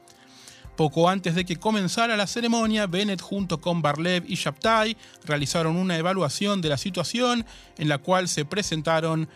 Poco 0.76 1.08
antes 1.08 1.36
de 1.36 1.46
que 1.46 1.56
comenzara 1.56 2.18
la 2.18 2.28
ceremonia, 2.28 2.86
Bennett 2.86 3.22
junto 3.22 3.62
con 3.62 3.82
Barlev 3.82 4.26
y 4.28 4.36
Shabtai 4.36 4.98
realizaron 5.24 5.78
una 5.78 5.96
evaluación 5.96 6.60
de 6.60 6.68
la 6.68 6.78
situación 6.78 7.46
en 7.78 7.88
la 7.88 8.00
cual 8.00 8.28
se 8.28 8.44
presentaron 8.44 9.30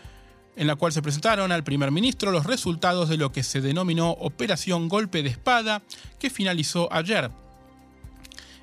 en 0.54 0.66
la 0.66 0.76
cual 0.76 0.92
se 0.92 1.00
presentaron 1.00 1.50
al 1.50 1.64
primer 1.64 1.90
ministro 1.92 2.30
los 2.30 2.44
resultados 2.44 3.08
de 3.08 3.16
lo 3.16 3.32
que 3.32 3.42
se 3.42 3.62
denominó 3.62 4.10
Operación 4.10 4.90
Golpe 4.90 5.22
de 5.22 5.30
Espada, 5.30 5.82
que 6.18 6.28
finalizó 6.28 6.92
ayer. 6.92 7.30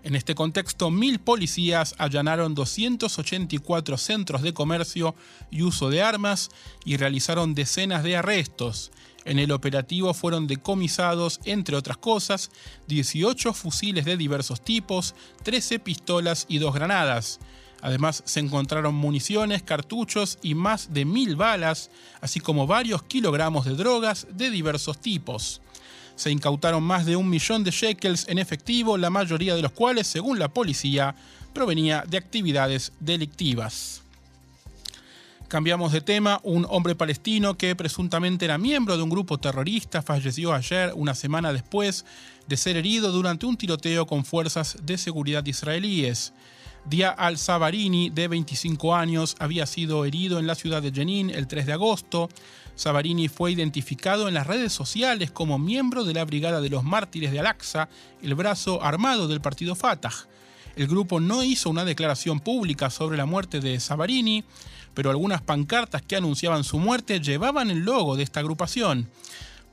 En 0.04 0.16
este 0.16 0.34
contexto, 0.34 0.90
mil 0.90 1.20
policías 1.20 1.94
allanaron 2.00 2.56
284 2.56 3.98
centros 3.98 4.42
de 4.42 4.54
comercio 4.54 5.16
y 5.52 5.62
uso 5.62 5.90
de 5.90 6.02
armas 6.02 6.50
y 6.86 6.98
realizaron 6.98 7.54
decenas 7.54 8.04
de 8.04 8.18
arrestos. 8.18 8.92
En 9.26 9.38
el 9.38 9.52
operativo 9.52 10.16
fueron 10.16 10.48
decomisados, 10.48 11.40
entre 11.46 11.76
otras 11.76 11.98
cosas, 11.98 12.50
18 12.88 13.54
fusiles 13.54 14.06
de 14.06 14.18
diversos 14.18 14.62
tipos, 14.62 15.14
13 15.44 15.78
pistolas 15.78 16.48
y 16.50 16.58
dos 16.58 16.74
granadas. 16.74 17.40
Además 17.82 18.24
se 18.26 18.40
encontraron 18.40 18.96
municiones, 18.96 19.62
cartuchos 19.62 20.40
y 20.42 20.56
más 20.56 20.94
de 20.94 21.06
mil 21.06 21.36
balas, 21.36 21.92
así 22.22 22.40
como 22.40 22.66
varios 22.66 23.04
kilogramos 23.04 23.66
de 23.66 23.76
drogas 23.76 24.28
de 24.32 24.50
diversos 24.50 25.00
tipos. 25.00 25.62
Se 26.16 26.32
incautaron 26.32 26.84
más 26.84 27.06
de 27.06 27.16
un 27.16 27.30
millón 27.30 27.64
de 27.64 27.72
shekels 27.72 28.28
en 28.28 28.38
efectivo, 28.40 28.98
la 28.98 29.10
mayoría 29.10 29.56
de 29.56 29.62
los 29.62 29.72
cuales, 29.72 30.08
según 30.08 30.40
la 30.40 30.50
policía, 30.50 31.16
provenía 31.54 32.04
de 32.08 32.18
actividades 32.18 32.92
delictivas. 33.00 34.02
Cambiamos 35.48 35.92
de 35.92 36.00
tema. 36.00 36.40
Un 36.44 36.66
hombre 36.70 36.96
palestino 36.96 37.58
que 37.58 37.76
presuntamente 37.76 38.46
era 38.46 38.58
miembro 38.58 38.96
de 38.96 39.04
un 39.04 39.10
grupo 39.10 39.38
terrorista 39.38 40.02
falleció 40.02 40.54
ayer, 40.54 40.94
una 40.96 41.14
semana 41.14 41.52
después 41.52 42.06
de 42.48 42.56
ser 42.56 42.78
herido 42.78 43.12
durante 43.12 43.46
un 43.46 43.58
tiroteo 43.58 44.06
con 44.06 44.24
fuerzas 44.24 44.78
de 44.84 44.98
seguridad 44.98 45.46
israelíes. 45.46 46.32
Dia 46.86 47.10
al-Sabarini, 47.10 48.10
de 48.10 48.28
25 48.28 48.96
años, 48.96 49.36
había 49.40 49.66
sido 49.66 50.04
herido 50.04 50.40
en 50.40 50.48
la 50.48 50.56
ciudad 50.56 50.82
de 50.82 50.92
Jenin 50.92 51.30
el 51.30 51.48
3 51.48 51.68
de 51.68 51.74
agosto. 51.74 52.30
Sabarini 52.76 53.28
fue 53.28 53.52
identificado 53.52 54.28
en 54.28 54.34
las 54.34 54.48
redes 54.48 54.74
sociales 54.74 55.30
como 55.30 55.60
miembro 55.60 56.04
de 56.04 56.14
la 56.14 56.26
Brigada 56.26 56.60
de 56.60 56.70
los 56.70 56.84
Mártires 56.84 57.32
de 57.32 57.40
Al-Aqsa, 57.40 57.88
el 58.24 58.34
brazo 58.34 58.84
armado 58.84 59.28
del 59.28 59.42
partido 59.42 59.76
Fatah. 59.76 60.12
El 60.76 60.88
grupo 60.88 61.20
no 61.20 61.44
hizo 61.44 61.70
una 61.70 61.86
declaración 61.86 62.40
pública 62.40 62.90
sobre 62.90 63.18
la 63.18 63.26
muerte 63.26 63.60
de 63.60 63.80
Sabarini, 63.80 64.44
pero 64.94 65.10
algunas 65.10 65.42
pancartas 65.42 66.02
que 66.02 66.16
anunciaban 66.16 66.64
su 66.64 66.80
muerte 66.80 67.20
llevaban 67.20 67.70
el 67.70 67.80
logo 67.80 68.16
de 68.16 68.24
esta 68.24 68.40
agrupación. 68.40 69.10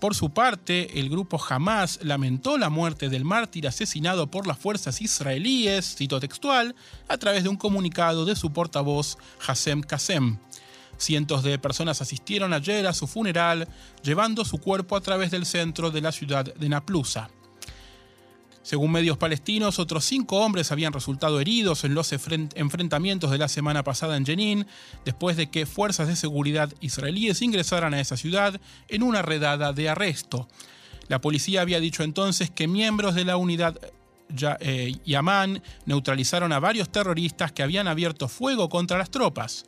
Por 0.01 0.15
su 0.15 0.31
parte, 0.31 1.01
el 1.01 1.11
grupo 1.11 1.41
Hamas 1.49 1.99
lamentó 2.03 2.57
la 2.57 2.71
muerte 2.71 3.09
del 3.09 3.25
mártir 3.25 3.67
asesinado 3.67 4.31
por 4.31 4.47
las 4.47 4.57
fuerzas 4.57 5.01
israelíes, 5.01 5.97
cito 5.97 6.21
textual, 6.21 6.77
a 7.09 7.19
través 7.19 7.43
de 7.43 7.49
un 7.49 7.57
comunicado 7.57 8.25
de 8.25 8.37
su 8.37 8.53
portavoz 8.53 9.19
Hassem 9.45 9.83
Kassem. 9.83 10.39
Cientos 10.99 11.43
de 11.43 11.59
personas 11.59 12.01
asistieron 12.01 12.53
ayer 12.53 12.87
a 12.87 12.93
su 12.93 13.09
funeral, 13.09 13.69
llevando 14.05 14.45
su 14.45 14.59
cuerpo 14.59 14.97
a 14.97 15.01
través 15.01 15.33
del 15.33 15.47
centro 15.47 15.91
de 15.91 16.01
la 16.01 16.13
ciudad 16.13 16.45
de 16.55 16.69
Naplusa. 16.69 17.31
Según 18.62 18.92
medios 18.92 19.16
palestinos, 19.16 19.79
otros 19.79 20.05
cinco 20.05 20.38
hombres 20.38 20.73
habían 20.73 20.92
resultado 20.92 21.40
heridos 21.40 21.85
en 21.85 21.94
los 21.94 22.12
enfrentamientos 22.12 23.31
de 23.31 23.38
la 23.38 23.49
semana 23.49 23.83
pasada 23.83 24.16
en 24.16 24.27
Jenin, 24.27 24.66
después 25.05 25.37
de 25.37 25.49
que 25.51 25.64
fuerzas 25.64 26.09
de 26.09 26.16
seguridad 26.16 26.73
israelíes 26.81 27.40
ingresaran 27.40 27.94
a 27.94 28.01
esa 28.01 28.16
ciudad 28.16 28.61
en 28.88 29.03
una 29.03 29.23
redada 29.23 29.73
de 29.73 29.88
arresto. 29.88 30.49
La 31.09 31.21
policía 31.21 31.62
había 31.62 31.81
dicho 31.81 32.03
entonces 32.03 32.51
que 32.51 32.68
miembros 32.68 33.14
de 33.14 33.25
la 33.25 33.37
unidad 33.37 33.79
eh, 34.61 34.94
Yaman 35.07 35.62
neutralizaron 35.87 36.53
a 36.53 36.61
varios 36.61 36.90
terroristas 36.90 37.53
que 37.53 37.62
habían 37.62 37.88
abierto 37.88 38.29
fuego 38.29 38.68
contra 38.68 38.99
las 38.99 39.11
tropas. 39.11 39.64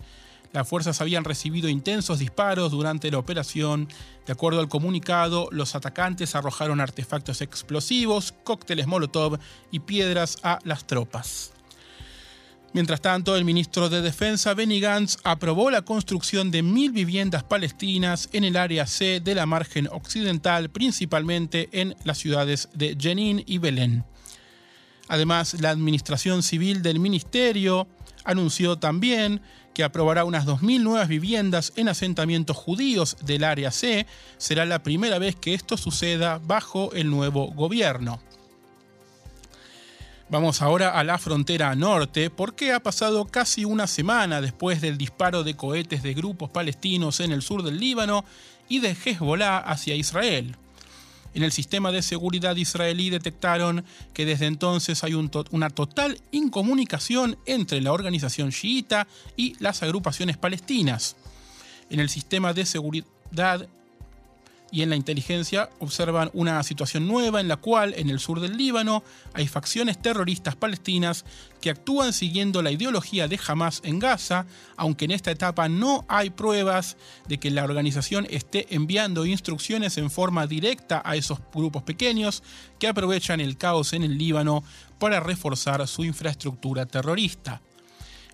Las 0.52 0.68
fuerzas 0.68 1.00
habían 1.00 1.24
recibido 1.24 1.68
intensos 1.68 2.18
disparos 2.18 2.72
durante 2.72 3.10
la 3.10 3.18
operación. 3.18 3.88
De 4.26 4.32
acuerdo 4.32 4.58
al 4.58 4.68
comunicado, 4.68 5.48
los 5.52 5.76
atacantes 5.76 6.34
arrojaron 6.34 6.80
artefactos 6.80 7.40
explosivos, 7.40 8.34
cócteles 8.42 8.88
Molotov 8.88 9.38
y 9.70 9.80
piedras 9.80 10.38
a 10.42 10.58
las 10.64 10.86
tropas. 10.86 11.52
Mientras 12.72 13.00
tanto, 13.00 13.36
el 13.36 13.44
ministro 13.44 13.88
de 13.88 14.00
Defensa 14.00 14.54
Benny 14.54 14.80
Gantz 14.80 15.18
aprobó 15.24 15.70
la 15.70 15.82
construcción 15.82 16.52
de 16.52 16.62
mil 16.62 16.92
viviendas 16.92 17.42
palestinas 17.42 18.28
en 18.32 18.44
el 18.44 18.56
área 18.56 18.86
C 18.86 19.20
de 19.20 19.34
la 19.34 19.46
margen 19.46 19.88
occidental, 19.90 20.70
principalmente 20.70 21.68
en 21.72 21.96
las 22.04 22.18
ciudades 22.18 22.68
de 22.72 22.96
Jenin 22.98 23.42
y 23.44 23.58
Belén. 23.58 24.04
Además, 25.08 25.60
la 25.60 25.70
administración 25.70 26.44
civil 26.44 26.82
del 26.82 27.00
ministerio 27.00 27.88
anunció 28.24 28.78
también 28.78 29.40
que 29.80 29.84
aprobará 29.84 30.26
unas 30.26 30.44
2.000 30.44 30.82
nuevas 30.82 31.08
viviendas 31.08 31.72
en 31.74 31.88
asentamientos 31.88 32.54
judíos 32.54 33.16
del 33.22 33.44
área 33.44 33.70
C. 33.70 34.06
Será 34.36 34.66
la 34.66 34.82
primera 34.82 35.18
vez 35.18 35.36
que 35.36 35.54
esto 35.54 35.78
suceda 35.78 36.38
bajo 36.38 36.92
el 36.92 37.08
nuevo 37.08 37.46
gobierno. 37.46 38.20
Vamos 40.28 40.60
ahora 40.60 40.90
a 40.90 41.02
la 41.02 41.16
frontera 41.16 41.74
norte, 41.76 42.28
porque 42.28 42.74
ha 42.74 42.80
pasado 42.80 43.24
casi 43.24 43.64
una 43.64 43.86
semana 43.86 44.42
después 44.42 44.82
del 44.82 44.98
disparo 44.98 45.44
de 45.44 45.56
cohetes 45.56 46.02
de 46.02 46.12
grupos 46.12 46.50
palestinos 46.50 47.20
en 47.20 47.32
el 47.32 47.40
sur 47.40 47.62
del 47.62 47.80
Líbano 47.80 48.26
y 48.68 48.80
de 48.80 48.90
Hezbollah 48.90 49.60
hacia 49.60 49.94
Israel. 49.94 50.56
En 51.34 51.42
el 51.42 51.52
sistema 51.52 51.92
de 51.92 52.02
seguridad 52.02 52.56
israelí 52.56 53.08
detectaron 53.10 53.84
que 54.12 54.26
desde 54.26 54.46
entonces 54.46 55.04
hay 55.04 55.14
una 55.14 55.70
total 55.70 56.20
incomunicación 56.32 57.38
entre 57.46 57.80
la 57.80 57.92
organización 57.92 58.50
chiita 58.50 59.06
y 59.36 59.54
las 59.60 59.82
agrupaciones 59.82 60.36
palestinas. 60.36 61.16
En 61.88 62.00
el 62.00 62.08
sistema 62.08 62.52
de 62.52 62.66
seguridad 62.66 63.68
y 64.72 64.82
en 64.82 64.90
la 64.90 64.96
inteligencia 64.96 65.70
observan 65.78 66.30
una 66.32 66.62
situación 66.62 67.06
nueva 67.06 67.40
en 67.40 67.48
la 67.48 67.56
cual 67.56 67.94
en 67.96 68.10
el 68.10 68.20
sur 68.20 68.40
del 68.40 68.56
Líbano 68.56 69.02
hay 69.34 69.48
facciones 69.48 70.00
terroristas 70.00 70.56
palestinas 70.56 71.24
que 71.60 71.70
actúan 71.70 72.12
siguiendo 72.12 72.62
la 72.62 72.70
ideología 72.70 73.28
de 73.28 73.38
Hamas 73.46 73.80
en 73.84 73.98
Gaza, 73.98 74.46
aunque 74.76 75.04
en 75.04 75.10
esta 75.10 75.30
etapa 75.30 75.68
no 75.68 76.04
hay 76.08 76.30
pruebas 76.30 76.96
de 77.28 77.38
que 77.38 77.50
la 77.50 77.64
organización 77.64 78.26
esté 78.30 78.74
enviando 78.74 79.26
instrucciones 79.26 79.98
en 79.98 80.10
forma 80.10 80.46
directa 80.46 81.02
a 81.04 81.16
esos 81.16 81.38
grupos 81.52 81.82
pequeños 81.82 82.42
que 82.78 82.88
aprovechan 82.88 83.40
el 83.40 83.56
caos 83.56 83.92
en 83.92 84.04
el 84.04 84.16
Líbano 84.16 84.64
para 84.98 85.20
reforzar 85.20 85.86
su 85.86 86.04
infraestructura 86.04 86.86
terrorista. 86.86 87.60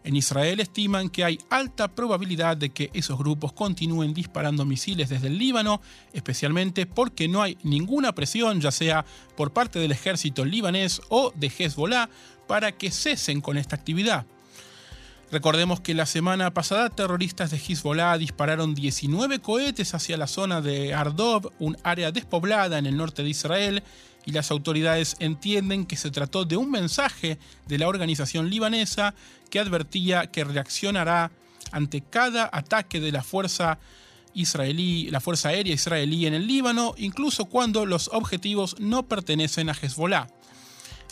En 0.07 0.14
Israel 0.14 0.61
estiman 0.61 1.11
que 1.11 1.25
hay 1.25 1.37
alta 1.51 1.88
probabilidad 1.88 2.57
de 2.57 2.71
que 2.71 2.90
esos 2.95 3.19
grupos 3.19 3.53
continúen 3.53 4.14
disparando 4.14 4.64
misiles 4.64 5.09
desde 5.09 5.27
el 5.27 5.37
Líbano, 5.37 5.81
especialmente 6.12 6.87
porque 6.87 7.27
no 7.27 7.42
hay 7.42 7.59
ninguna 7.64 8.12
presión, 8.14 8.61
ya 8.61 8.71
sea 8.71 9.05
por 9.37 9.53
parte 9.53 9.81
del 9.81 9.90
ejército 9.90 10.45
libanés 10.45 11.03
o 11.09 11.33
de 11.35 11.49
Hezbollah, 11.49 12.09
para 12.47 12.71
que 12.71 12.92
cesen 12.92 13.40
con 13.40 13.59
esta 13.59 13.75
actividad. 13.75 14.27
Recordemos 15.33 15.81
que 15.81 15.92
la 15.92 16.07
semana 16.07 16.55
pasada 16.55 16.88
terroristas 16.88 17.51
de 17.51 17.57
Hezbollah 17.57 18.16
dispararon 18.16 18.77
19 18.77 19.40
cohetes 19.40 19.92
hacia 19.92 20.16
la 20.16 20.29
zona 20.29 20.61
de 20.61 20.95
Ardov, 20.95 21.51
un 21.59 21.77
área 21.83 22.12
despoblada 22.12 22.79
en 22.79 22.87
el 22.87 22.97
norte 22.97 23.25
de 23.25 23.31
Israel, 23.31 23.83
y 24.27 24.33
las 24.33 24.51
autoridades 24.51 25.17
entienden 25.21 25.87
que 25.87 25.97
se 25.97 26.11
trató 26.11 26.45
de 26.45 26.57
un 26.57 26.71
mensaje 26.71 27.39
de 27.67 27.79
la 27.79 27.89
organización 27.89 28.51
libanesa 28.51 29.15
que 29.49 29.61
advertía 29.61 30.27
que 30.27 30.45
reaccionará 30.45 31.31
ante 31.71 32.03
cada 32.03 32.51
ataque 32.53 33.01
de 33.01 33.12
la 33.12 33.23
fuerza 33.23 33.79
israelí, 34.35 35.09
la 35.11 35.21
fuerza 35.21 35.49
aérea 35.51 35.73
israelí 35.73 36.27
en 36.27 36.35
el 36.35 36.47
Líbano, 36.47 36.95
incluso 36.99 37.47
cuando 37.47 37.87
los 37.87 38.11
objetivos 38.12 38.77
no 38.79 39.05
pertenecen 39.05 39.71
a 39.71 39.73
Hezbollah. 39.81 40.27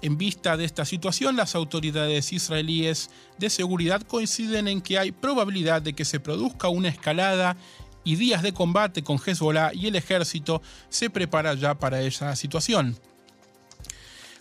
En 0.03 0.19
vista 0.19 0.57
de 0.57 0.67
esta 0.67 0.85
situación, 0.85 1.37
las 1.37 1.55
autoridades 1.55 2.33
israelíes 2.33 3.11
de 3.39 3.49
seguridad 3.49 4.03
coinciden 4.03 4.69
en 4.69 4.83
que 4.83 4.99
hay 4.99 5.13
probabilidad 5.13 5.81
de 5.81 5.95
que 5.95 6.05
se 6.05 6.21
produzca 6.21 6.69
una 6.69 6.89
escalada 6.89 7.57
y 8.05 8.17
días 8.17 8.43
de 8.43 8.53
combate 8.53 9.03
con 9.03 9.19
Hezbollah 9.19 9.73
y 9.75 9.87
el 9.87 9.97
ejército 9.97 10.63
se 10.89 11.11
prepara 11.11 11.55
ya 11.55 11.75
para 11.75 12.01
esa 12.03 12.37
situación. 12.37 12.97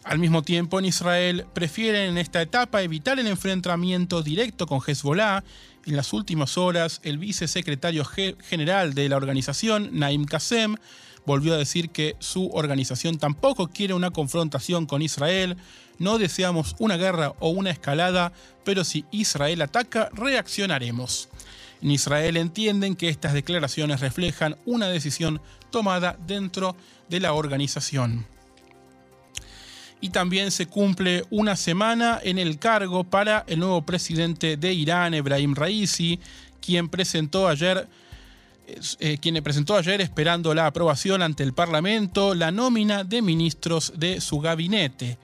Al 0.04 0.20
mismo 0.20 0.42
tiempo, 0.42 0.80
en 0.80 0.86
Israel 0.86 1.46
prefieren 1.54 2.10
en 2.10 2.18
esta 2.18 2.42
etapa 2.42 2.82
evitar 2.82 3.20
el 3.20 3.28
enfrentamiento 3.28 4.22
directo 4.22 4.68
con 4.68 4.82
Hezbollah. 4.86 5.44
En 5.86 5.96
las 5.96 6.12
últimas 6.12 6.58
horas, 6.58 7.00
el 7.04 7.18
vicesecretario 7.18 8.04
general 8.06 8.94
de 8.94 9.08
la 9.08 9.16
organización, 9.18 9.90
Naim 9.94 10.26
Qasem, 10.26 10.76
volvió 11.26 11.54
a 11.54 11.58
decir 11.58 11.90
que 11.90 12.16
su 12.20 12.50
organización 12.54 13.18
tampoco 13.18 13.70
quiere 13.70 13.94
una 13.94 14.12
confrontación 14.12 14.86
con 14.86 15.02
Israel, 15.02 15.58
no 16.00 16.18
deseamos 16.18 16.76
una 16.80 16.98
guerra 16.98 17.34
o 17.40 17.50
una 17.50 17.70
escalada, 17.70 18.34
pero 18.66 18.84
si 18.84 19.06
Israel 19.12 19.62
ataca, 19.62 20.10
reaccionaremos. 20.14 21.30
En 21.84 21.92
Israel 21.92 22.38
entienden 22.38 22.96
que 22.96 23.10
estas 23.10 23.34
declaraciones 23.34 24.00
reflejan 24.00 24.56
una 24.66 24.88
decisión 24.88 25.42
tomada 25.70 26.18
dentro 26.26 26.78
de 27.10 27.20
la 27.20 27.34
organización. 27.34 28.26
Y 30.00 30.10
también 30.10 30.52
se 30.52 30.68
cumple 30.68 31.26
una 31.30 31.58
semana 31.58 32.22
en 32.24 32.40
el 32.40 32.58
cargo 32.58 33.04
para 33.04 33.44
el 33.48 33.60
nuevo 33.60 33.86
presidente 33.86 34.56
de 34.56 34.72
Irán, 34.74 35.14
Ebrahim 35.14 35.56
Raisi, 35.56 36.22
quien 36.62 36.88
presentó 36.88 37.50
ayer 37.50 37.90
eh, 39.00 39.18
quien 39.18 39.44
presentó 39.44 39.76
ayer 39.76 40.00
esperando 40.00 40.54
la 40.54 40.68
aprobación 40.68 41.22
ante 41.22 41.44
el 41.44 41.52
Parlamento 41.52 42.34
la 42.34 42.50
nómina 42.52 43.04
de 43.04 43.22
ministros 43.22 43.92
de 43.98 44.22
su 44.22 44.40
gabinete. 44.40 45.18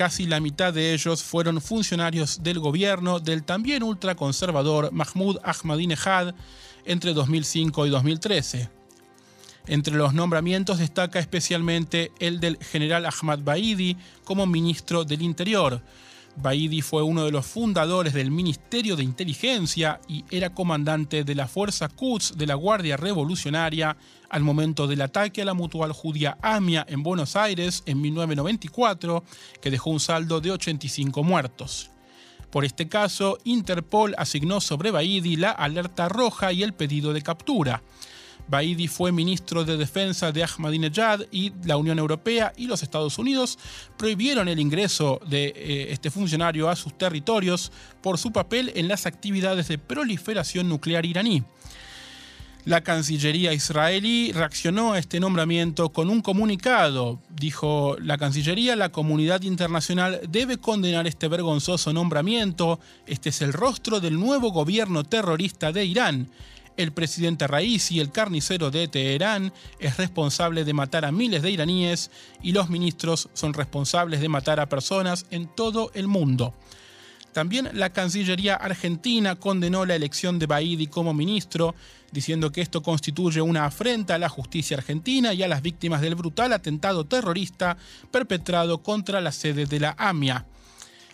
Casi 0.00 0.24
la 0.24 0.40
mitad 0.40 0.72
de 0.72 0.94
ellos 0.94 1.22
fueron 1.22 1.60
funcionarios 1.60 2.42
del 2.42 2.58
gobierno 2.58 3.20
del 3.20 3.44
también 3.44 3.82
ultraconservador 3.82 4.90
Mahmoud 4.92 5.36
Ahmadinejad 5.44 6.34
entre 6.86 7.12
2005 7.12 7.84
y 7.84 7.90
2013. 7.90 8.70
Entre 9.66 9.94
los 9.94 10.14
nombramientos 10.14 10.78
destaca 10.78 11.18
especialmente 11.18 12.12
el 12.18 12.40
del 12.40 12.56
general 12.64 13.04
Ahmad 13.04 13.40
Baidi 13.40 13.98
como 14.24 14.46
ministro 14.46 15.04
del 15.04 15.20
Interior, 15.20 15.82
Baidi 16.42 16.80
fue 16.80 17.02
uno 17.02 17.24
de 17.24 17.32
los 17.32 17.44
fundadores 17.44 18.14
del 18.14 18.30
Ministerio 18.30 18.96
de 18.96 19.04
Inteligencia 19.04 20.00
y 20.08 20.24
era 20.30 20.54
comandante 20.54 21.22
de 21.22 21.34
la 21.34 21.46
Fuerza 21.46 21.88
Quds 21.88 22.38
de 22.38 22.46
la 22.46 22.54
Guardia 22.54 22.96
Revolucionaria 22.96 23.96
al 24.30 24.42
momento 24.42 24.86
del 24.86 25.02
ataque 25.02 25.42
a 25.42 25.44
la 25.44 25.52
mutual 25.52 25.92
judía 25.92 26.38
AMIA 26.40 26.86
en 26.88 27.02
Buenos 27.02 27.36
Aires 27.36 27.82
en 27.84 28.00
1994, 28.00 29.22
que 29.60 29.70
dejó 29.70 29.90
un 29.90 30.00
saldo 30.00 30.40
de 30.40 30.52
85 30.52 31.22
muertos. 31.22 31.90
Por 32.50 32.64
este 32.64 32.88
caso, 32.88 33.36
Interpol 33.44 34.14
asignó 34.16 34.62
sobre 34.62 34.90
Baidi 34.90 35.36
la 35.36 35.50
alerta 35.50 36.08
roja 36.08 36.52
y 36.52 36.62
el 36.62 36.72
pedido 36.72 37.12
de 37.12 37.22
captura. 37.22 37.82
Baidi 38.50 38.88
fue 38.88 39.12
ministro 39.12 39.64
de 39.64 39.76
Defensa 39.76 40.32
de 40.32 40.42
Ahmadinejad 40.42 41.20
y 41.30 41.52
la 41.64 41.76
Unión 41.76 42.00
Europea 42.00 42.52
y 42.56 42.66
los 42.66 42.82
Estados 42.82 43.16
Unidos 43.16 43.58
prohibieron 43.96 44.48
el 44.48 44.58
ingreso 44.58 45.20
de 45.26 45.54
eh, 45.56 45.92
este 45.92 46.10
funcionario 46.10 46.68
a 46.68 46.74
sus 46.74 46.98
territorios 46.98 47.70
por 48.02 48.18
su 48.18 48.32
papel 48.32 48.72
en 48.74 48.88
las 48.88 49.06
actividades 49.06 49.68
de 49.68 49.78
proliferación 49.78 50.68
nuclear 50.68 51.06
iraní. 51.06 51.44
La 52.64 52.82
Cancillería 52.82 53.54
israelí 53.54 54.32
reaccionó 54.32 54.92
a 54.92 54.98
este 54.98 55.18
nombramiento 55.18 55.90
con 55.90 56.10
un 56.10 56.20
comunicado. 56.20 57.18
Dijo 57.30 57.96
la 58.00 58.18
Cancillería, 58.18 58.76
la 58.76 58.90
comunidad 58.90 59.42
internacional 59.42 60.20
debe 60.28 60.58
condenar 60.58 61.06
este 61.06 61.28
vergonzoso 61.28 61.92
nombramiento. 61.92 62.80
Este 63.06 63.30
es 63.30 63.40
el 63.40 63.54
rostro 63.54 64.00
del 64.00 64.20
nuevo 64.20 64.50
gobierno 64.50 65.04
terrorista 65.04 65.72
de 65.72 65.86
Irán. 65.86 66.28
El 66.80 66.92
presidente 66.92 67.46
Raisi, 67.46 68.00
el 68.00 68.10
carnicero 68.10 68.70
de 68.70 68.88
Teherán, 68.88 69.52
es 69.78 69.98
responsable 69.98 70.64
de 70.64 70.72
matar 70.72 71.04
a 71.04 71.12
miles 71.12 71.42
de 71.42 71.50
iraníes 71.50 72.10
y 72.42 72.52
los 72.52 72.70
ministros 72.70 73.28
son 73.34 73.52
responsables 73.52 74.22
de 74.22 74.30
matar 74.30 74.60
a 74.60 74.68
personas 74.70 75.26
en 75.30 75.46
todo 75.46 75.90
el 75.92 76.06
mundo. 76.06 76.54
También 77.34 77.68
la 77.74 77.90
Cancillería 77.90 78.54
argentina 78.54 79.36
condenó 79.36 79.84
la 79.84 79.94
elección 79.94 80.38
de 80.38 80.46
Baidi 80.46 80.86
como 80.86 81.12
ministro, 81.12 81.74
diciendo 82.12 82.50
que 82.50 82.62
esto 82.62 82.82
constituye 82.82 83.42
una 83.42 83.66
afrenta 83.66 84.14
a 84.14 84.18
la 84.18 84.30
justicia 84.30 84.78
argentina 84.78 85.34
y 85.34 85.42
a 85.42 85.48
las 85.48 85.60
víctimas 85.60 86.00
del 86.00 86.14
brutal 86.14 86.54
atentado 86.54 87.04
terrorista 87.04 87.76
perpetrado 88.10 88.78
contra 88.82 89.20
la 89.20 89.32
sede 89.32 89.66
de 89.66 89.80
la 89.80 89.94
AMIA. 89.98 90.46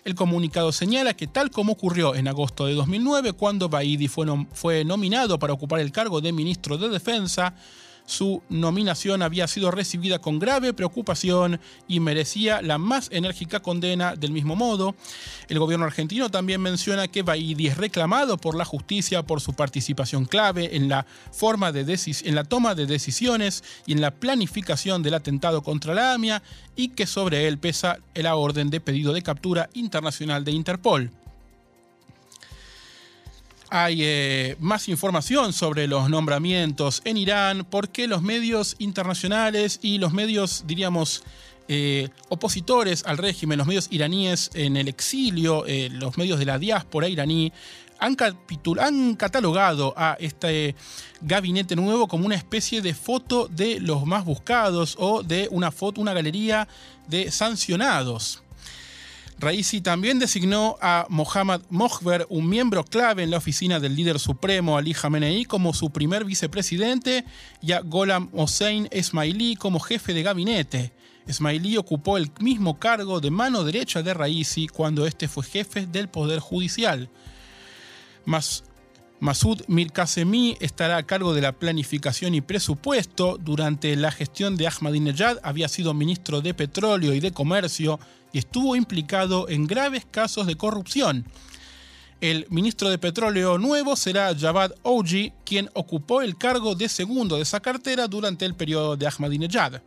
El 0.06 0.14
comunicado 0.14 0.70
señala 0.70 1.14
que 1.14 1.26
tal 1.26 1.50
como 1.50 1.72
ocurrió 1.72 2.14
en 2.14 2.28
agosto 2.28 2.66
de 2.66 2.74
2009, 2.74 3.32
cuando 3.32 3.68
Baidi 3.68 4.06
fue, 4.06 4.24
fue 4.52 4.84
nominado 4.84 5.36
para 5.40 5.52
ocupar 5.52 5.80
el 5.80 5.90
cargo 5.90 6.20
de 6.20 6.32
ministro 6.32 6.78
de 6.78 6.88
Defensa, 6.88 7.54
su 8.06 8.42
nominación 8.48 9.22
había 9.22 9.46
sido 9.48 9.70
recibida 9.70 10.20
con 10.20 10.38
grave 10.38 10.72
preocupación 10.72 11.60
y 11.86 12.00
merecía 12.00 12.62
la 12.62 12.78
más 12.78 13.08
enérgica 13.12 13.60
condena 13.60 14.16
del 14.16 14.32
mismo 14.32 14.56
modo. 14.56 14.94
El 15.48 15.58
gobierno 15.58 15.84
argentino 15.84 16.30
también 16.30 16.60
menciona 16.60 17.08
que 17.08 17.22
Baidi 17.22 17.66
es 17.66 17.76
reclamado 17.76 18.38
por 18.38 18.56
la 18.56 18.64
justicia 18.64 19.24
por 19.24 19.40
su 19.40 19.52
participación 19.52 20.24
clave 20.24 20.76
en 20.76 20.88
la, 20.88 21.06
forma 21.32 21.72
de 21.72 21.86
en 22.24 22.34
la 22.34 22.44
toma 22.44 22.74
de 22.74 22.86
decisiones 22.86 23.64
y 23.86 23.92
en 23.92 24.00
la 24.00 24.12
planificación 24.12 25.02
del 25.02 25.14
atentado 25.14 25.62
contra 25.62 25.94
la 25.94 26.12
AMIA 26.14 26.42
y 26.74 26.88
que 26.88 27.06
sobre 27.06 27.48
él 27.48 27.58
pesa 27.58 27.98
la 28.14 28.36
orden 28.36 28.70
de 28.70 28.80
pedido 28.80 29.12
de 29.12 29.22
captura 29.22 29.68
internacional 29.74 30.44
de 30.44 30.52
Interpol 30.52 31.10
hay 33.70 33.98
eh, 34.02 34.56
más 34.60 34.88
información 34.88 35.52
sobre 35.52 35.86
los 35.86 36.08
nombramientos 36.08 37.02
en 37.04 37.16
Irán, 37.16 37.66
porque 37.68 38.06
los 38.06 38.22
medios 38.22 38.76
internacionales 38.78 39.78
y 39.82 39.98
los 39.98 40.12
medios, 40.12 40.64
diríamos, 40.66 41.22
eh, 41.68 42.08
opositores 42.28 43.04
al 43.06 43.18
régimen, 43.18 43.58
los 43.58 43.66
medios 43.66 43.88
iraníes 43.90 44.50
en 44.54 44.76
el 44.76 44.86
exilio, 44.86 45.64
eh, 45.66 45.88
los 45.90 46.16
medios 46.16 46.38
de 46.38 46.44
la 46.44 46.58
diáspora 46.58 47.08
iraní, 47.08 47.52
han, 47.98 48.16
han, 48.78 49.14
catalogado 49.16 49.94
a 49.96 50.16
este 50.20 50.76
gabinete 51.22 51.74
nuevo 51.74 52.06
como 52.06 52.26
una 52.26 52.34
especie 52.34 52.82
de 52.82 52.94
foto 52.94 53.48
de 53.48 53.80
los 53.80 54.04
más 54.04 54.24
buscados 54.24 54.96
o 54.98 55.22
de 55.22 55.48
una 55.50 55.72
foto, 55.72 56.00
una 56.00 56.12
galería 56.12 56.68
de 57.08 57.30
sancionados. 57.30 58.42
Raisi 59.38 59.82
también 59.82 60.18
designó 60.18 60.78
a 60.80 61.06
Mohammad 61.10 61.60
Mohber, 61.68 62.26
un 62.30 62.48
miembro 62.48 62.84
clave 62.84 63.22
en 63.22 63.30
la 63.30 63.36
oficina 63.36 63.78
del 63.80 63.94
líder 63.94 64.18
supremo 64.18 64.78
Ali 64.78 64.94
Khamenei, 64.94 65.44
como 65.44 65.74
su 65.74 65.90
primer 65.90 66.24
vicepresidente, 66.24 67.24
y 67.60 67.72
a 67.72 67.80
Golam 67.80 68.30
Hossein 68.32 68.88
Esmaili 68.90 69.56
como 69.56 69.78
jefe 69.78 70.14
de 70.14 70.22
gabinete. 70.22 70.92
Esmaili 71.26 71.76
ocupó 71.76 72.16
el 72.16 72.30
mismo 72.40 72.78
cargo 72.78 73.20
de 73.20 73.30
mano 73.30 73.62
derecha 73.64 74.02
de 74.02 74.14
Raisi 74.14 74.68
cuando 74.68 75.06
este 75.06 75.28
fue 75.28 75.44
jefe 75.44 75.86
del 75.86 76.08
Poder 76.08 76.38
Judicial. 76.38 77.10
Mas 78.24 78.64
Masud 79.18 79.62
Mirkasemi 79.66 80.58
estará 80.60 80.98
a 80.98 81.06
cargo 81.06 81.32
de 81.32 81.40
la 81.40 81.52
planificación 81.52 82.34
y 82.34 82.42
presupuesto. 82.42 83.38
Durante 83.38 83.96
la 83.96 84.12
gestión 84.12 84.56
de 84.56 84.66
Ahmadinejad 84.66 85.38
había 85.42 85.68
sido 85.68 85.94
ministro 85.94 86.42
de 86.42 86.52
Petróleo 86.52 87.14
y 87.14 87.20
de 87.20 87.32
Comercio 87.32 87.98
y 88.32 88.38
estuvo 88.38 88.76
implicado 88.76 89.48
en 89.48 89.66
graves 89.66 90.06
casos 90.10 90.46
de 90.46 90.56
corrupción. 90.56 91.24
El 92.20 92.46
ministro 92.50 92.90
de 92.90 92.98
Petróleo 92.98 93.56
nuevo 93.56 93.96
será 93.96 94.34
Javad 94.38 94.72
Ouji, 94.82 95.32
quien 95.44 95.70
ocupó 95.74 96.20
el 96.20 96.36
cargo 96.36 96.74
de 96.74 96.88
segundo 96.88 97.36
de 97.36 97.42
esa 97.42 97.60
cartera 97.60 98.08
durante 98.08 98.44
el 98.44 98.54
periodo 98.54 98.96
de 98.96 99.06
Ahmadinejad. 99.06 99.80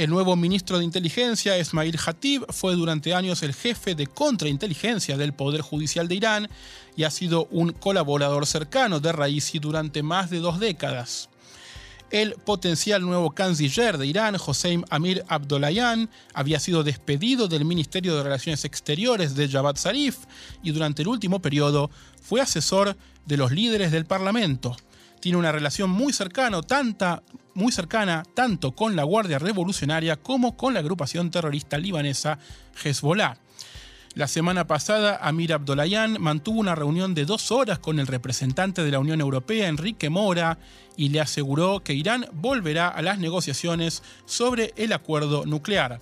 El 0.00 0.08
nuevo 0.08 0.34
ministro 0.34 0.78
de 0.78 0.84
Inteligencia, 0.86 1.58
Esmail 1.58 1.98
Hatib, 2.02 2.50
fue 2.54 2.74
durante 2.74 3.12
años 3.12 3.42
el 3.42 3.52
jefe 3.52 3.94
de 3.94 4.06
contrainteligencia 4.06 5.18
del 5.18 5.34
Poder 5.34 5.60
Judicial 5.60 6.08
de 6.08 6.14
Irán 6.14 6.48
y 6.96 7.04
ha 7.04 7.10
sido 7.10 7.48
un 7.50 7.72
colaborador 7.72 8.46
cercano 8.46 9.00
de 9.00 9.12
Raisi 9.12 9.58
durante 9.58 10.02
más 10.02 10.30
de 10.30 10.38
dos 10.38 10.58
décadas. 10.58 11.28
El 12.10 12.32
potencial 12.32 13.02
nuevo 13.02 13.32
canciller 13.32 13.98
de 13.98 14.06
Irán, 14.06 14.36
Hossein 14.42 14.86
Amir 14.88 15.22
Abdollahian, 15.28 16.08
había 16.32 16.60
sido 16.60 16.82
despedido 16.82 17.46
del 17.46 17.66
Ministerio 17.66 18.16
de 18.16 18.22
Relaciones 18.22 18.64
Exteriores 18.64 19.34
de 19.34 19.50
Javad 19.50 19.76
Zarif 19.76 20.20
y 20.62 20.70
durante 20.70 21.02
el 21.02 21.08
último 21.08 21.42
periodo 21.42 21.90
fue 22.22 22.40
asesor 22.40 22.96
de 23.26 23.36
los 23.36 23.52
líderes 23.52 23.92
del 23.92 24.06
Parlamento. 24.06 24.74
Tiene 25.20 25.38
una 25.38 25.52
relación 25.52 25.90
muy 25.90 26.12
cercana, 26.12 26.60
muy 27.54 27.72
cercana 27.72 28.22
tanto 28.34 28.72
con 28.72 28.96
la 28.96 29.04
Guardia 29.04 29.38
Revolucionaria 29.38 30.16
como 30.16 30.56
con 30.56 30.74
la 30.74 30.80
agrupación 30.80 31.30
terrorista 31.30 31.78
libanesa 31.78 32.38
Hezbollah. 32.82 33.36
La 34.14 34.26
semana 34.26 34.66
pasada, 34.66 35.20
Amir 35.22 35.52
Abdollahian 35.52 36.20
mantuvo 36.20 36.58
una 36.58 36.74
reunión 36.74 37.14
de 37.14 37.26
dos 37.26 37.52
horas 37.52 37.78
con 37.78 38.00
el 38.00 38.08
representante 38.08 38.82
de 38.82 38.90
la 38.90 38.98
Unión 38.98 39.20
Europea, 39.20 39.68
Enrique 39.68 40.10
Mora, 40.10 40.58
y 40.96 41.10
le 41.10 41.20
aseguró 41.20 41.80
que 41.80 41.94
Irán 41.94 42.26
volverá 42.32 42.88
a 42.88 43.02
las 43.02 43.18
negociaciones 43.18 44.02
sobre 44.24 44.72
el 44.76 44.92
acuerdo 44.92 45.46
nuclear. 45.46 46.00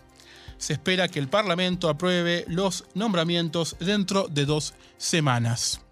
Se 0.56 0.72
espera 0.72 1.08
que 1.08 1.18
el 1.18 1.28
Parlamento 1.28 1.90
apruebe 1.90 2.44
los 2.48 2.84
nombramientos 2.94 3.76
dentro 3.78 4.26
de 4.28 4.46
dos 4.46 4.74
semanas. 4.96 5.82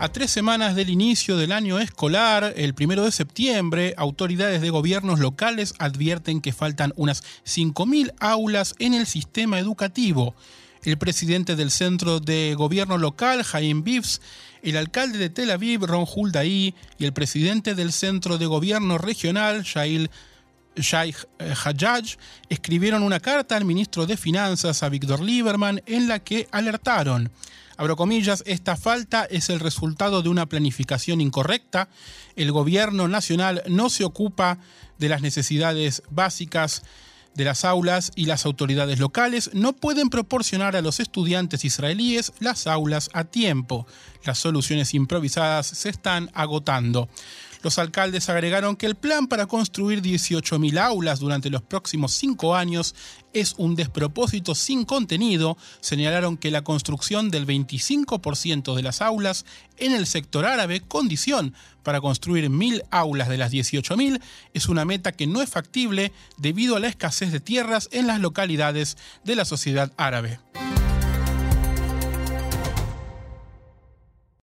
A 0.00 0.10
tres 0.10 0.30
semanas 0.30 0.76
del 0.76 0.90
inicio 0.90 1.36
del 1.36 1.50
año 1.50 1.80
escolar, 1.80 2.52
el 2.56 2.72
primero 2.72 3.02
de 3.04 3.10
septiembre, 3.10 3.94
autoridades 3.96 4.60
de 4.60 4.70
gobiernos 4.70 5.18
locales 5.18 5.74
advierten 5.80 6.40
que 6.40 6.52
faltan 6.52 6.92
unas 6.94 7.24
5.000 7.44 8.14
aulas 8.20 8.76
en 8.78 8.94
el 8.94 9.06
sistema 9.08 9.58
educativo. 9.58 10.36
El 10.84 10.98
presidente 10.98 11.56
del 11.56 11.72
Centro 11.72 12.20
de 12.20 12.54
Gobierno 12.56 12.96
Local, 12.96 13.42
Jaime 13.42 13.82
Bivs, 13.82 14.20
el 14.62 14.76
alcalde 14.76 15.18
de 15.18 15.30
Tel 15.30 15.50
Aviv, 15.50 15.84
Ron 15.84 16.06
Huldaí, 16.06 16.76
y 16.96 17.04
el 17.04 17.12
presidente 17.12 17.74
del 17.74 17.90
Centro 17.90 18.38
de 18.38 18.46
Gobierno 18.46 18.98
Regional, 18.98 19.64
Shail 19.64 20.10
Sheikh 20.78 21.16
Hajjaj, 21.38 22.16
escribieron 22.48 23.02
una 23.02 23.20
carta 23.20 23.56
al 23.56 23.64
ministro 23.64 24.06
de 24.06 24.16
Finanzas, 24.16 24.82
a 24.82 24.88
Víctor 24.88 25.22
Lieberman, 25.22 25.82
en 25.86 26.08
la 26.08 26.18
que 26.20 26.48
alertaron 26.50 27.30
abro 27.78 27.94
comillas, 27.94 28.42
esta 28.44 28.76
falta 28.76 29.24
es 29.24 29.48
el 29.50 29.60
resultado 29.60 30.20
de 30.20 30.28
una 30.28 30.46
planificación 30.46 31.20
incorrecta. 31.20 31.88
El 32.34 32.50
gobierno 32.50 33.06
nacional 33.06 33.62
no 33.68 33.88
se 33.88 34.04
ocupa 34.04 34.58
de 34.98 35.08
las 35.08 35.22
necesidades 35.22 36.02
básicas 36.10 36.82
de 37.34 37.44
las 37.44 37.64
aulas 37.64 38.10
y 38.16 38.24
las 38.26 38.46
autoridades 38.46 38.98
locales 38.98 39.50
no 39.54 39.74
pueden 39.74 40.10
proporcionar 40.10 40.74
a 40.74 40.82
los 40.82 40.98
estudiantes 40.98 41.64
israelíes 41.64 42.32
las 42.40 42.66
aulas 42.66 43.10
a 43.12 43.22
tiempo. 43.22 43.86
Las 44.24 44.40
soluciones 44.40 44.92
improvisadas 44.92 45.68
se 45.68 45.88
están 45.88 46.30
agotando. 46.34 47.08
Los 47.62 47.78
alcaldes 47.78 48.28
agregaron 48.28 48.76
que 48.76 48.86
el 48.86 48.94
plan 48.94 49.26
para 49.26 49.46
construir 49.46 50.00
18.000 50.00 50.78
aulas 50.78 51.18
durante 51.18 51.50
los 51.50 51.62
próximos 51.62 52.12
cinco 52.12 52.54
años 52.54 52.94
es 53.32 53.54
un 53.58 53.74
despropósito 53.74 54.54
sin 54.54 54.84
contenido. 54.84 55.56
Señalaron 55.80 56.36
que 56.36 56.50
la 56.50 56.62
construcción 56.62 57.30
del 57.30 57.46
25% 57.46 58.74
de 58.74 58.82
las 58.82 59.02
aulas 59.02 59.44
en 59.76 59.92
el 59.92 60.06
sector 60.06 60.44
árabe, 60.44 60.82
condición 60.86 61.54
para 61.82 62.00
construir 62.00 62.48
1.000 62.48 62.84
aulas 62.90 63.28
de 63.28 63.38
las 63.38 63.52
18.000, 63.52 64.20
es 64.54 64.68
una 64.68 64.84
meta 64.84 65.12
que 65.12 65.26
no 65.26 65.42
es 65.42 65.50
factible 65.50 66.12
debido 66.36 66.76
a 66.76 66.80
la 66.80 66.88
escasez 66.88 67.32
de 67.32 67.40
tierras 67.40 67.88
en 67.92 68.06
las 68.06 68.20
localidades 68.20 68.96
de 69.24 69.36
la 69.36 69.44
sociedad 69.44 69.92
árabe. 69.96 70.38